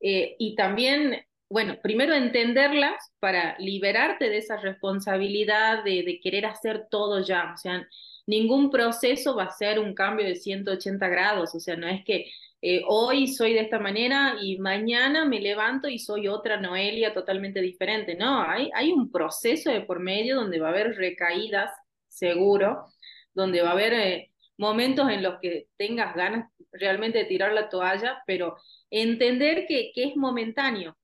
[0.00, 6.86] eh, y también bueno, primero entenderlas para liberarte de esa responsabilidad de, de, querer hacer
[6.90, 7.52] todo ya.
[7.54, 7.86] O sea,
[8.26, 11.54] ningún proceso va a ser un cambio de 180 grados.
[11.54, 12.26] O sea, no es que
[12.66, 17.60] eh, hoy soy de esta manera y mañana me levanto y soy otra Noelia totalmente
[17.60, 18.14] diferente.
[18.14, 21.70] No, hay, hay un proceso de por medio donde va a haber recaídas,
[22.08, 22.86] seguro,
[23.34, 27.68] donde va a haber eh, momentos en los que tengas ganas realmente de tirar la
[27.68, 28.56] toalla, pero
[28.90, 30.96] entender que, que es momentáneo.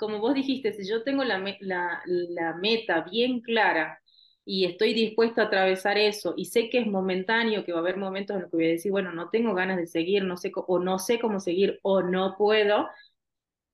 [0.00, 1.38] Como vos dijiste, si yo tengo la,
[2.60, 4.00] meta bien clara
[4.46, 7.98] y estoy dispuesto a atravesar eso y sé que es momentáneo, que va a haber
[7.98, 10.52] momentos en los que voy a decir, bueno, no tengo ganas de seguir, no sé,
[10.54, 12.88] o no sé cómo seguir, o no puedo.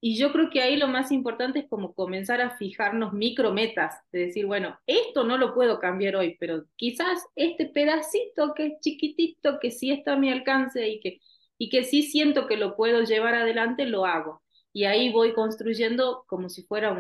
[0.00, 4.20] Y yo creo que ahí lo más importante es como comenzar a fijarnos micrometas, de
[4.26, 9.58] decir, bueno, esto no lo puedo cambiar hoy, pero quizás este pedacito que es chiquitito,
[9.60, 11.20] que sí está a mi alcance y que,
[11.58, 14.42] y que sí siento que lo puedo llevar adelante, lo hago.
[14.76, 16.94] Y ahí voy construyendo como si fuera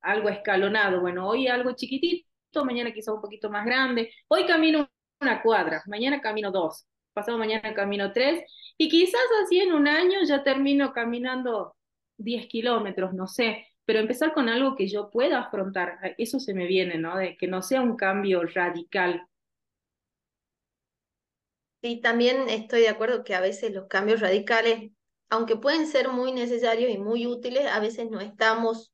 [0.00, 1.00] algo escalonado.
[1.00, 4.10] Bueno, hoy algo chiquitito mañana quizá un poquito más grande.
[4.26, 4.90] Hoy camino
[5.20, 8.42] una cuadra, mañana camino dos, pasado mañana camino tres,
[8.76, 11.76] y quizás así en un año ya termino caminando
[12.16, 16.66] 10 kilómetros, no sé, pero empezar con algo que yo pueda afrontar, eso se me
[16.66, 17.16] viene, ¿no?
[17.16, 19.24] De que no sea un cambio radical.
[21.80, 24.90] Sí, también estoy de acuerdo que a veces los cambios radicales,
[25.34, 28.92] aunque pueden ser muy necesarios y muy útiles, a veces no estamos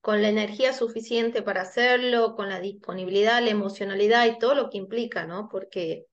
[0.00, 4.78] con la energía suficiente para hacerlo, con la disponibilidad, la emocionalidad y todo lo que
[4.78, 5.48] implica, ¿no?
[5.50, 6.06] Porque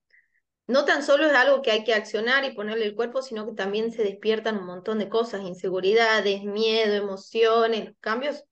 [0.68, 3.54] no tan solo es algo que hay que accionar y ponerle el cuerpo, sino que
[3.54, 8.44] también se despiertan un montón de cosas, inseguridades, miedo, emociones, los cambios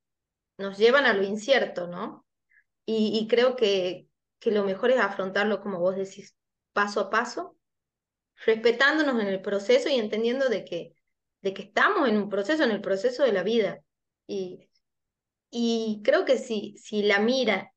[0.57, 2.25] nos llevan a lo incierto, ¿no?
[2.85, 4.07] Y, y creo que,
[4.39, 6.35] que lo mejor es afrontarlo, como vos decís,
[6.73, 7.57] paso a paso,
[8.45, 10.96] respetándonos en el proceso y entendiendo de que,
[11.41, 13.81] de que estamos en un proceso, en el proceso de la vida.
[14.27, 14.67] Y
[15.49, 17.73] y creo que si, si la mira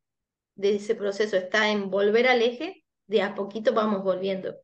[0.54, 4.54] de ese proceso está en volver al eje, de a poquito vamos volviendo.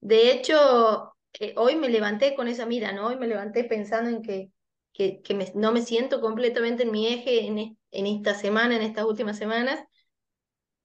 [0.00, 3.08] De hecho, eh, hoy me levanté con esa mira, ¿no?
[3.08, 4.50] Hoy me levanté pensando en que,
[4.92, 9.04] que, que no me siento completamente en mi eje en, en esta semana, en estas
[9.04, 9.84] últimas semanas.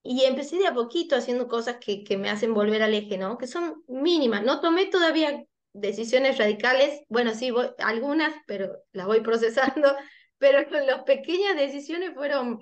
[0.02, 3.36] Y empecé de a poquito haciendo cosas que, que me hacen volver al eje, ¿no?
[3.36, 4.42] Que son mínimas.
[4.42, 7.02] No tomé todavía decisiones radicales.
[7.08, 9.94] Bueno, sí, algunas, pero las voy procesando
[10.40, 12.60] pero las pequeñas decisiones fueron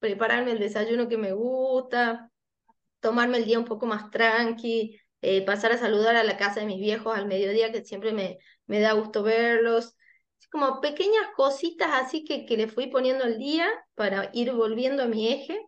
[0.00, 2.32] prepararme el desayuno que me gusta,
[3.00, 6.66] tomarme el día un poco más tranqui, eh, pasar a saludar a la casa de
[6.66, 9.96] mis viejos al mediodía, que siempre me, me da gusto verlos.
[10.50, 15.06] como pequeñas cositas así que, que le fui poniendo el día para ir volviendo a
[15.06, 15.60] mi eje.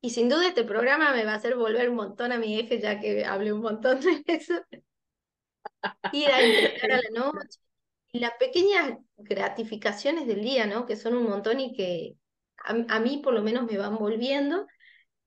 [0.00, 2.80] Y sin duda este programa me va a hacer volver un montón a mi eje,
[2.80, 4.54] ya que hablé un montón de eso.
[6.12, 7.58] Ir a a la noche,
[8.12, 10.86] las pequeñas gratificaciones del día, ¿no?
[10.86, 12.16] Que son un montón y que
[12.58, 14.66] a, mí por lo menos me van volviendo.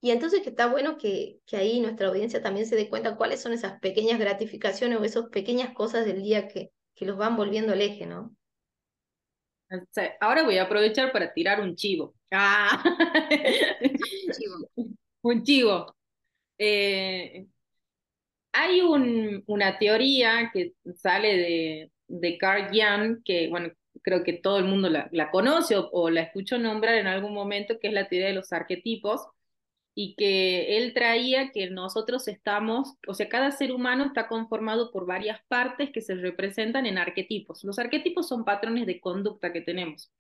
[0.02, 3.42] Y entonces que está bueno que, que ahí nuestra audiencia también se dé cuenta cuáles
[3.42, 7.74] son esas pequeñas gratificaciones o esas pequeñas cosas del día que, que los van volviendo
[7.74, 8.36] al eje, ¿no?
[10.20, 12.16] Ahora voy a aprovechar para tirar un chivo.
[12.32, 12.84] ¡Ah!
[15.22, 15.96] un chivo.
[16.58, 17.46] Eh,
[18.52, 23.72] hay un, una teoría que sale de, de Carl Jung, que bueno,
[24.02, 27.88] creo que todo el mundo la, conoce o, la escuchó nombrar en algún momento, que
[27.88, 29.22] es la teoría de los arquetipos,
[29.96, 35.06] y que él traía que nosotros estamos, o sea, cada ser humano está conformado por
[35.06, 37.64] varias partes que se representan en arquetipos.
[37.66, 40.12] Los arquetipos son patrones de conducta que tenemos.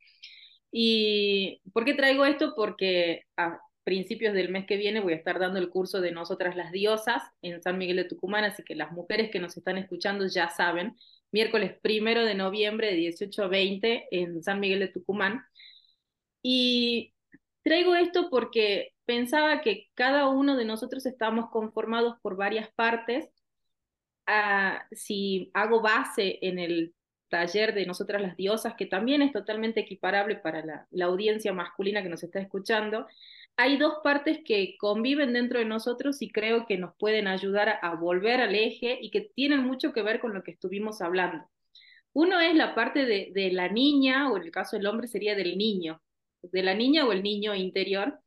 [0.71, 2.53] ¿Y por qué traigo esto?
[2.55, 3.59] Porque a
[3.89, 7.23] principios del mes que viene voy a estar dando el curso de Nosotras las Diosas
[7.41, 10.95] en San Miguel de Tucumán, así que las mujeres que nos están escuchando ya saben
[11.31, 15.43] miércoles primero de noviembre de 18 a 20 en San Miguel de Tucumán.
[16.43, 17.15] Y
[17.63, 23.27] traigo esto porque pensaba que cada uno de nosotros estamos conformados por varias partes.
[24.27, 26.93] Ah, si hago base en el
[27.29, 32.03] taller de Nosotras las Diosas, que también es totalmente equiparable para la, la audiencia masculina
[32.03, 33.07] que nos está escuchando,
[33.59, 37.93] hay dos partes que conviven dentro de nosotros y creo que nos pueden ayudar a,
[37.95, 41.43] volver al eje y que tienen mucho que ver con lo que estuvimos hablando.
[42.13, 45.57] Uno es la parte de, la niña, o en el caso del hombre sería del
[45.57, 46.01] niño,
[46.41, 48.21] de la niña o el niño interior,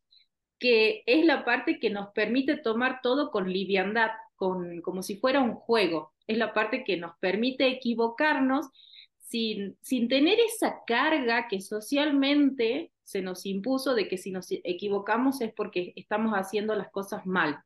[0.58, 5.40] que es la parte que nos permite tomar todo con liviandad, con, como si fuera
[5.40, 6.12] un juego.
[6.26, 8.66] Es la parte que nos permite equivocarnos
[9.18, 15.40] sin, sin tener esa carga que socialmente se nos impuso de que si nos equivocamos
[15.40, 17.62] es porque estamos haciendo las cosas mal.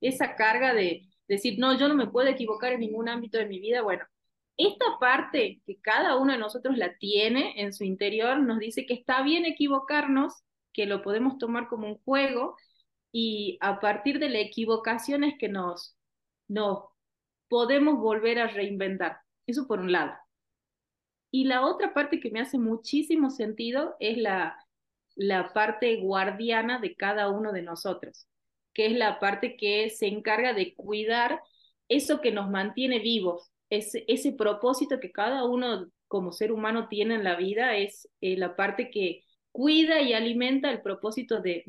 [0.00, 3.58] Esa carga de decir, no, yo no me puedo equivocar en ningún ámbito de mi
[3.60, 4.04] vida, bueno,
[4.56, 8.94] esta parte que cada uno de nosotros la tiene en su interior nos dice que
[8.94, 12.56] está bien equivocarnos, que lo podemos tomar como un juego
[13.10, 15.96] y a partir de la equivocación es que nos,
[16.48, 16.84] nos
[17.48, 19.18] podemos volver a reinventar.
[19.46, 20.12] Eso por un lado.
[21.30, 24.63] Y la otra parte que me hace muchísimo sentido es la,
[25.16, 28.26] la parte guardiana de cada uno de nosotros,
[28.72, 31.40] que es la parte que se encarga de cuidar
[31.88, 37.14] eso que nos mantiene vivos, ese, ese propósito que cada uno como ser humano tiene
[37.14, 41.64] en la vida, es eh, la parte que cuida y alimenta el propósito de,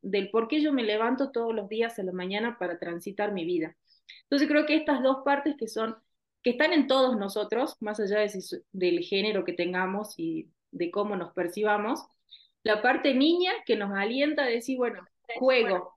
[0.00, 3.44] del por qué yo me levanto todos los días a la mañana para transitar mi
[3.44, 3.76] vida.
[4.22, 5.96] Entonces creo que estas dos partes que son
[6.42, 8.30] que están en todos nosotros, más allá de
[8.72, 12.06] del género que tengamos y de cómo nos percibamos,
[12.66, 15.06] la parte niña que nos alienta a decir, bueno,
[15.38, 15.94] juego,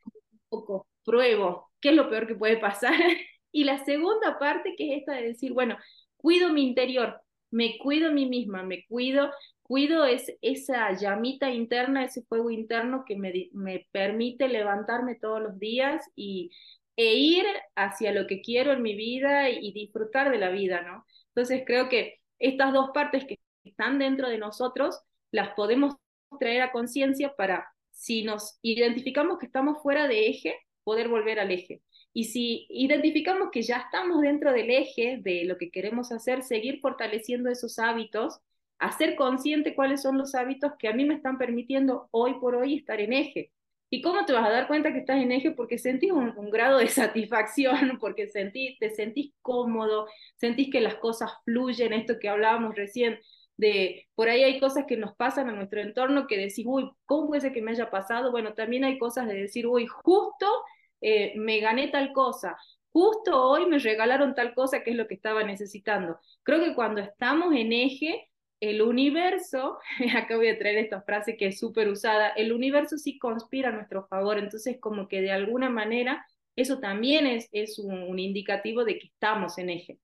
[0.49, 2.93] poco, pruebo, ¿qué es lo peor que puede pasar?
[3.51, 5.77] y la segunda parte que es esta de decir, bueno,
[6.15, 9.31] cuido mi interior, me cuido a mí misma, me cuido,
[9.63, 15.57] cuido es, esa llamita interna, ese fuego interno que me, me permite levantarme todos los
[15.57, 16.51] días y
[16.95, 17.45] e ir
[17.75, 21.03] hacia lo que quiero en mi vida y disfrutar de la vida, ¿no?
[21.29, 25.01] Entonces creo que estas dos partes que están dentro de nosotros
[25.31, 25.95] las podemos
[26.37, 31.51] traer a conciencia para, si nos identificamos que estamos fuera de eje, poder volver al
[31.51, 31.81] eje.
[32.13, 36.79] Y si identificamos que ya estamos dentro del eje de lo que queremos hacer, seguir
[36.79, 38.39] fortaleciendo esos hábitos,
[38.79, 42.77] hacer consciente cuáles son los hábitos que a mí me están permitiendo hoy por hoy
[42.77, 43.51] estar en eje.
[43.91, 45.51] ¿Y cómo te vas a dar cuenta que estás en eje?
[45.51, 51.31] Porque sentís un, grado de satisfacción, porque sentís, te sentís cómodo, sentís que las cosas
[51.43, 53.19] fluyen, esto que hablábamos recién,
[53.59, 57.27] de por ahí hay cosas que nos pasan en nuestro entorno que decís, uy, ¿cómo
[57.27, 58.31] puede ser que me haya pasado?
[58.31, 60.47] Bueno, también hay cosas de decir, uy, justo
[61.01, 62.57] eh, me gané tal cosa,
[62.93, 66.19] justo hoy me regalaron tal cosa que es lo que estaba necesitando.
[66.43, 68.29] Creo que cuando estamos en eje,
[68.61, 69.77] el universo,
[70.15, 73.73] acá voy a traer esta frase que es súper usada, el universo sí conspira a
[73.73, 78.99] nuestro favor, entonces como que de alguna manera eso también es, es un, indicativo de
[78.99, 79.99] que estamos en eje.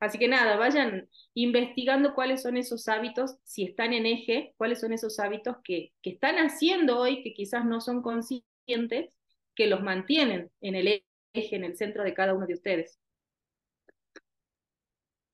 [0.00, 4.92] Así que nada, vayan investigando cuáles son esos hábitos, si están en eje, cuáles son
[4.92, 9.10] esos hábitos que, que están haciendo hoy, que quizás no son conscientes,
[9.56, 12.98] que los mantienen en el eje, en el centro de cada uno de ustedes.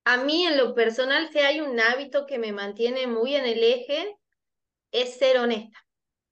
[0.07, 3.62] A mí en lo personal, si hay un hábito que me mantiene muy en el
[3.62, 4.17] eje,
[4.93, 5.79] es ser honesta.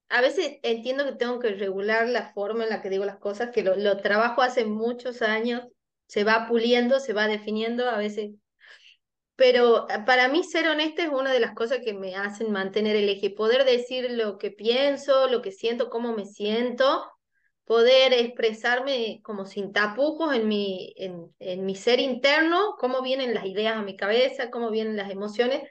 [0.08, 3.50] A veces entiendo que tengo que regular la forma en la que digo las cosas,
[3.50, 5.66] que lo, lo trabajo hace muchos años,
[6.12, 8.32] se va puliendo, se va definiendo, a veces
[9.34, 12.96] pero eh, para mí ser honesta es una de las cosas que me hacen mantener
[12.96, 17.10] el eje, poder decir lo que pienso, lo que siento, cómo me siento,
[17.64, 23.46] poder expresarme como sin tapujos en mi, en, en mi ser interno, cómo vienen las
[23.46, 25.62] ideas a mi cabeza, cómo vienen las emociones.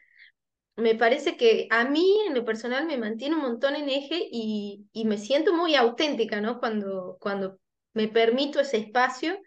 [0.76, 4.88] Me parece que a mí en lo personal me mantiene un montón en eje y,
[4.94, 6.60] y me siento muy auténtica, ¿no?
[6.60, 7.60] Cuando, cuando
[7.94, 9.38] me permito ese espacio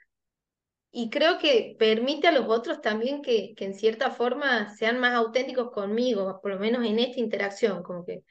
[0.95, 5.14] y creo que permite a los otros también que, que en cierta forma sean más
[5.14, 8.22] auténticos conmigo, por lo menos en esta interacción, como que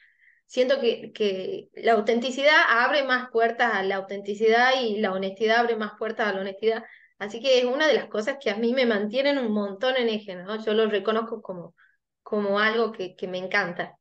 [0.45, 5.75] siento que, que la autenticidad abre más puertas a la autenticidad y la honestidad abre
[5.75, 6.83] más puertas a la honestidad.
[7.19, 10.09] Así que es una de las cosas que a mí me mantienen un montón en
[10.09, 10.63] eje, ¿no?
[10.63, 11.75] Yo lo reconozco como,
[12.23, 13.97] como algo que, que me encanta.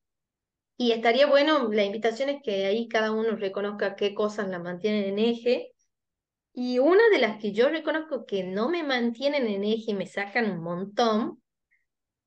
[0.77, 5.05] Y estaría bueno, la invitación es que ahí cada uno reconozca qué cosas la mantienen
[5.05, 5.72] en eje.
[6.55, 10.07] Y una de las que yo reconozco que no me mantienen en eje y me
[10.07, 11.43] sacan un montón,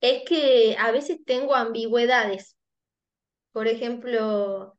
[0.01, 2.55] es que a veces tengo ambigüedades
[3.55, 4.77] por ejemplo,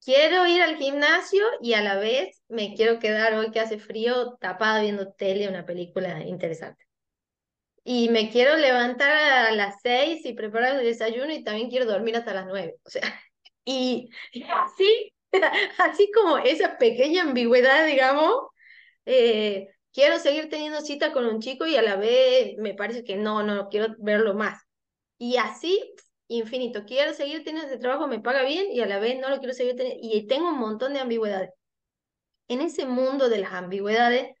[0.00, 4.36] quiero ir al gimnasio y a la vez me quiero quedar hoy que hace frío
[4.36, 6.84] tapada viendo tele, una película interesante.
[7.82, 12.14] Y me quiero levantar a las seis y preparar el desayuno y también quiero dormir
[12.16, 12.76] hasta las nueve.
[12.84, 13.02] O sea,
[13.64, 14.08] y,
[14.48, 15.12] así,
[15.78, 18.44] así como esa pequeña ambigüedad, digamos,
[19.06, 23.16] eh, quiero seguir teniendo cita con un chico y a la vez me parece que
[23.16, 24.62] no, no, quiero verlo más.
[25.18, 25.94] Y así
[26.28, 26.84] infinito.
[26.84, 29.54] Quiero seguir teniendo ese trabajo, me paga bien y a la vez no lo quiero
[29.54, 30.00] seguir teniendo.
[30.02, 31.50] Y tengo un montón de ambigüedades.
[32.48, 34.34] En ese mundo de las ambigüedades,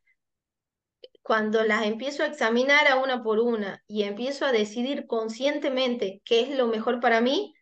[1.22, 6.42] cuando las empiezo a examinar a una por una y empiezo a decidir conscientemente qué
[6.42, 7.54] es lo mejor para mí,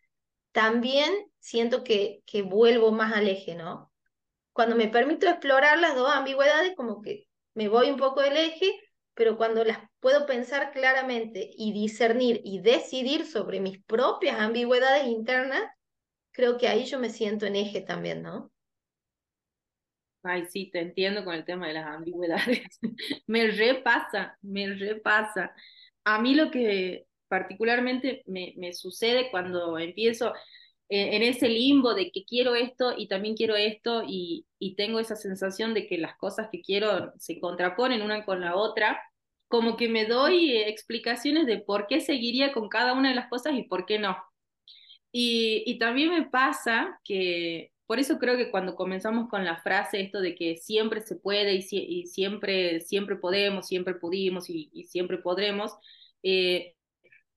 [0.51, 3.92] también siento que, que vuelvo más al eje, ¿no?
[4.53, 8.79] Cuando me permito explorar las dos ambigüedades, como que me voy un poco del eje
[9.15, 15.61] pero cuando las puedo pensar claramente y discernir y decidir sobre mis propias ambigüedades internas,
[16.31, 18.51] creo que ahí yo me siento en eje también, ¿no?
[20.23, 22.79] Ay, sí, te entiendo con el tema de las ambigüedades.
[23.27, 25.53] me repasa, me repasa.
[26.05, 30.33] a mí lo que particularmente me, me sucede cuando empiezo
[30.95, 35.15] en ese limbo de que quiero esto y también quiero esto y, y, tengo esa
[35.15, 39.01] sensación de que las cosas que quiero se contraponen una con la otra,
[39.47, 43.53] como que me doy explicaciones de por qué seguiría con cada una de las cosas
[43.55, 44.17] y por qué no.
[45.11, 50.01] Y, y también me pasa que, por eso creo que cuando comenzamos con la frase
[50.01, 54.85] esto de que siempre se puede y, y siempre, siempre podemos, siempre pudimos y, y
[54.85, 55.73] siempre podremos,
[56.23, 56.75] eh,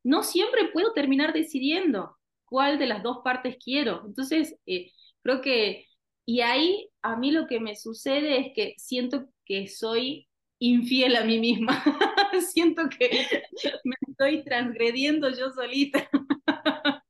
[0.05, 2.16] no siempre puedo terminar decidiendo
[2.47, 4.03] cuál de las dos partes quiero.
[4.07, 4.93] Entonces, eh,
[5.23, 5.87] creo que,
[6.25, 10.29] y ahí a mí lo que me sucede es que siento que soy
[10.59, 11.83] infiel a mí misma.
[12.53, 13.11] siento que
[13.85, 16.09] me estoy transgrediendo yo solita.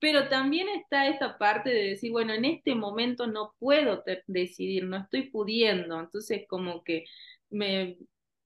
[0.00, 4.96] Pero también está esta parte de decir, bueno, en este momento no puedo decidir, no
[4.96, 6.00] estoy pudiendo.
[6.00, 7.04] Entonces, como que
[7.50, 7.98] me,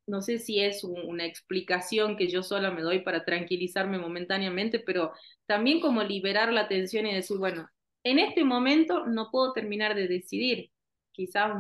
[0.07, 5.13] no sé si es una explicación que yo sola me doy para tranquilizarme momentáneamente, pero
[5.47, 7.69] también como liberar la tensión y decir, bueno,
[8.03, 10.71] en este momento no puedo terminar de decidir,
[11.13, 11.53] quizás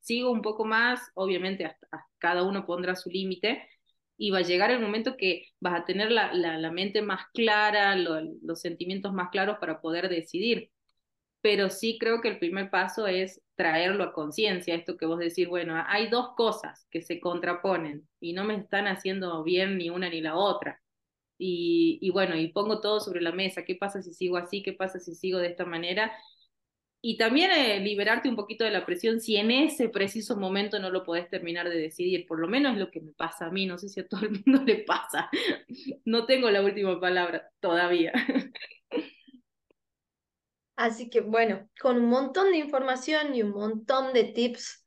[0.00, 3.66] sigo un poco más, obviamente hasta, cada uno pondrá su límite,
[4.22, 7.96] y va a llegar el momento que vas a tener la, la, mente más clara,
[7.96, 10.70] los sentimientos más claros para poder decidir.
[11.42, 15.48] Pero sí creo que el primer paso es traerlo a conciencia, esto que vos decís,
[15.48, 20.10] bueno, hay dos cosas que se contraponen y no me están haciendo bien ni una
[20.10, 20.80] ni la otra.
[21.38, 24.62] Y, bueno, y pongo todo sobre la mesa, ¿qué pasa si sigo así?
[24.62, 26.12] ¿Qué pasa si sigo de esta manera?
[27.02, 30.90] Y también eh, liberarte un poquito de la presión si en ese preciso momento no
[30.90, 33.64] lo podés terminar de decidir, por lo menos es lo que me pasa a mí,
[33.66, 35.30] no sé si a todo el mundo le pasa,
[36.04, 38.12] no tengo la última palabra todavía.
[40.80, 44.82] Así que bueno, con un montón de información y un montón de tips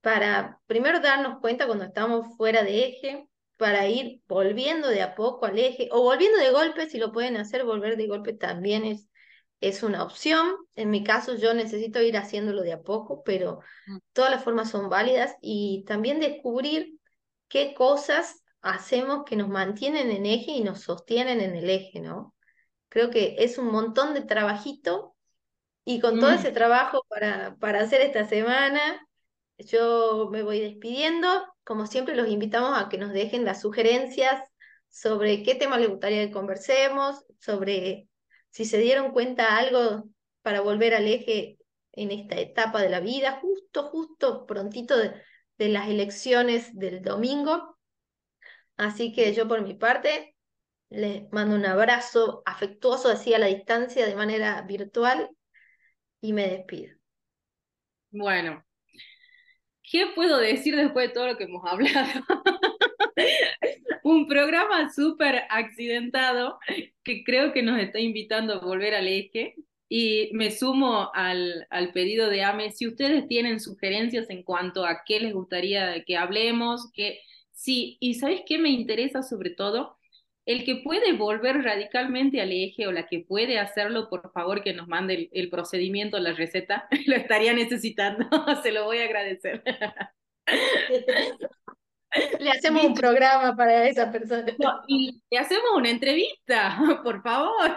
[0.00, 5.46] para primero darnos cuenta cuando estamos fuera de eje, para ir volviendo de a poco
[5.46, 9.08] al eje o volviendo de golpe, si lo pueden hacer, volver de golpe también es,
[9.60, 10.48] es una opción.
[10.74, 13.98] En mi caso yo necesito ir haciéndolo de a poco, pero mm.
[14.12, 16.98] todas las formas son válidas y también descubrir
[17.46, 22.34] qué cosas hacemos que nos mantienen en eje y nos sostienen en el eje, ¿no?
[22.88, 25.15] Creo que es un montón de trabajito
[25.88, 26.34] y con todo mm.
[26.34, 29.06] ese trabajo para, para hacer esta semana,
[29.56, 31.28] yo me voy despidiendo.
[31.62, 34.42] Como siempre, los invitamos a que nos dejen las sugerencias
[34.88, 38.08] sobre qué tema les gustaría que conversemos, sobre
[38.50, 40.08] si se dieron cuenta algo
[40.42, 41.56] para volver al eje
[41.92, 45.14] en esta etapa de la vida, justo, justo, prontito de,
[45.56, 47.78] de las elecciones del domingo.
[48.76, 50.34] Así que yo por mi parte
[50.88, 55.30] les mando un abrazo afectuoso así a la distancia de manera virtual
[56.20, 56.96] y me despido.
[58.10, 58.66] Bueno,
[59.90, 62.24] ¿Qué puedo decir después de todo lo que hemos hablado?
[64.02, 66.58] Un programa súper accidentado
[67.02, 69.54] que creo que nos está invitando a volver al eje.
[69.88, 72.72] Y me sumo al, al pedido de AME.
[72.72, 77.20] Si ustedes tienen sugerencias en cuanto a qué les gustaría que hablemos, que
[77.52, 79.96] sí, y ¿sabes qué me interesa sobre todo?
[80.46, 84.72] El que puede volver radicalmente al eje o la que puede hacerlo, por favor que
[84.72, 88.28] nos mande el, procedimiento, la receta, lo estaría necesitando,
[88.62, 89.62] se lo voy a agradecer.
[92.40, 94.46] Le hacemos un programa para esa persona.
[94.86, 97.76] y le hacemos una entrevista, por favor,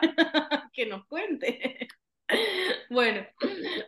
[0.72, 1.90] que nos cuente.
[2.90, 3.26] Bueno,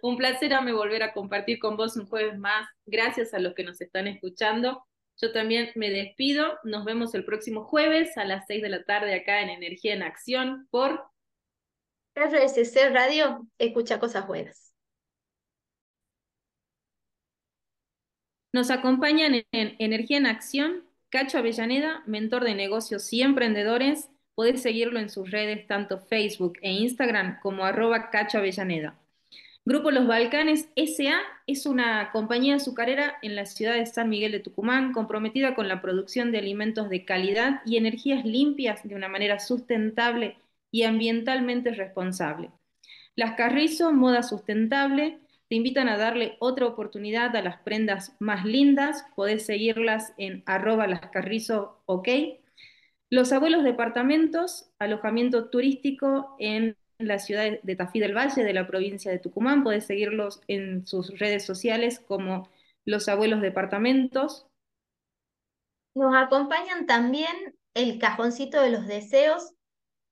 [0.02, 2.68] un placer a me volver a compartir con vos un jueves más.
[2.86, 4.84] Gracias a los que nos están escuchando.
[5.22, 6.58] Yo también me despido.
[6.64, 10.02] Nos vemos el próximo jueves a las 6 de la tarde acá en Energía en
[10.02, 11.06] Acción por
[12.16, 13.48] RSC Radio.
[13.60, 14.74] Escucha cosas buenas.
[18.54, 24.10] Nos acompañan en Energía en Acción Cacho Avellaneda, mentor de negocios y emprendedores.
[24.34, 29.01] Podés seguirlo en sus redes, tanto Facebook e Instagram como arroba Cacho Avellaneda.
[29.64, 34.40] Grupo Los Balcanes SA es una compañía azucarera en la ciudad de San Miguel de
[34.40, 39.40] Tucumán comprometida con la producción de alimentos de calidad y energías limpias de una manera
[39.40, 40.38] sustentable
[40.72, 42.50] y ambientalmente responsable.
[43.16, 49.06] Las Carrizo, moda sustentable, te invitan a darle otra oportunidad a las prendas más lindas.
[49.16, 50.88] Podés seguirlas en arroba
[51.86, 52.08] ok.
[53.12, 59.12] Los abuelos departamentos, alojamiento turístico en la ciudad de Tafí del Valle, de la provincia
[59.12, 59.64] de Tucumán.
[59.64, 62.50] Podés seguirlos en sus redes sociales como
[62.86, 64.48] Los Abuelos Departamentos.
[65.94, 69.54] Nos acompañan también el Cajoncito de los Deseos,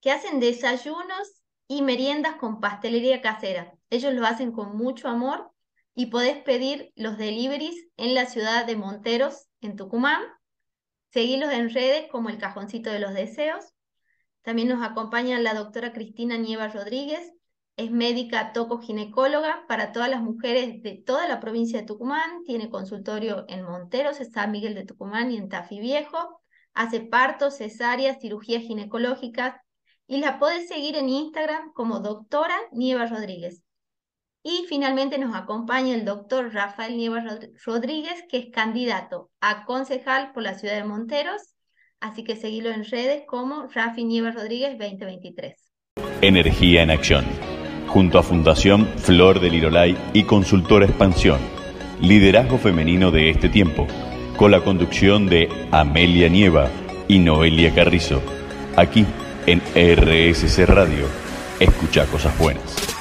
[0.02, 3.74] que hacen desayunos y meriendas con pastelería casera.
[3.90, 5.52] Ellos lo hacen con mucho amor
[5.96, 10.22] y podés pedir los deliveries en la ciudad de Monteros, en Tucumán.
[11.12, 13.74] Seguilos en redes como el Cajoncito de los Deseos.
[14.42, 17.34] También nos acompaña la doctora Cristina Nieva Rodríguez,
[17.80, 23.46] es médica tocoginecóloga para todas las mujeres de toda la provincia de Tucumán, tiene consultorio
[23.48, 26.42] en Monteros, San Miguel de Tucumán y en Tafí Viejo,
[26.74, 29.56] hace partos, cesáreas, cirugías ginecológicas
[30.08, 33.64] y la puedes seguir en Instagram como doctora Nieva Rodríguez.
[34.44, 37.24] Y finalmente nos acompaña el doctor Rafael Nieva
[37.66, 41.56] Rodríguez, que es candidato a concejal por la ciudad de Monteros.
[42.02, 45.54] Así que seguilo en redes como Rafi Nieva Rodríguez 2023.
[46.22, 47.26] Energía en acción.
[47.88, 51.39] Junto a Fundación Flor del Lirolay y Consultora Expansión.
[52.02, 53.86] Liderazgo femenino de este tiempo.
[54.38, 56.70] Con la conducción de Amelia Nieva
[57.10, 58.22] y Noelia Carrizo.
[58.78, 59.06] Aquí
[59.45, 61.06] en RSC Radio.
[61.60, 62.99] Escucha cosas buenas.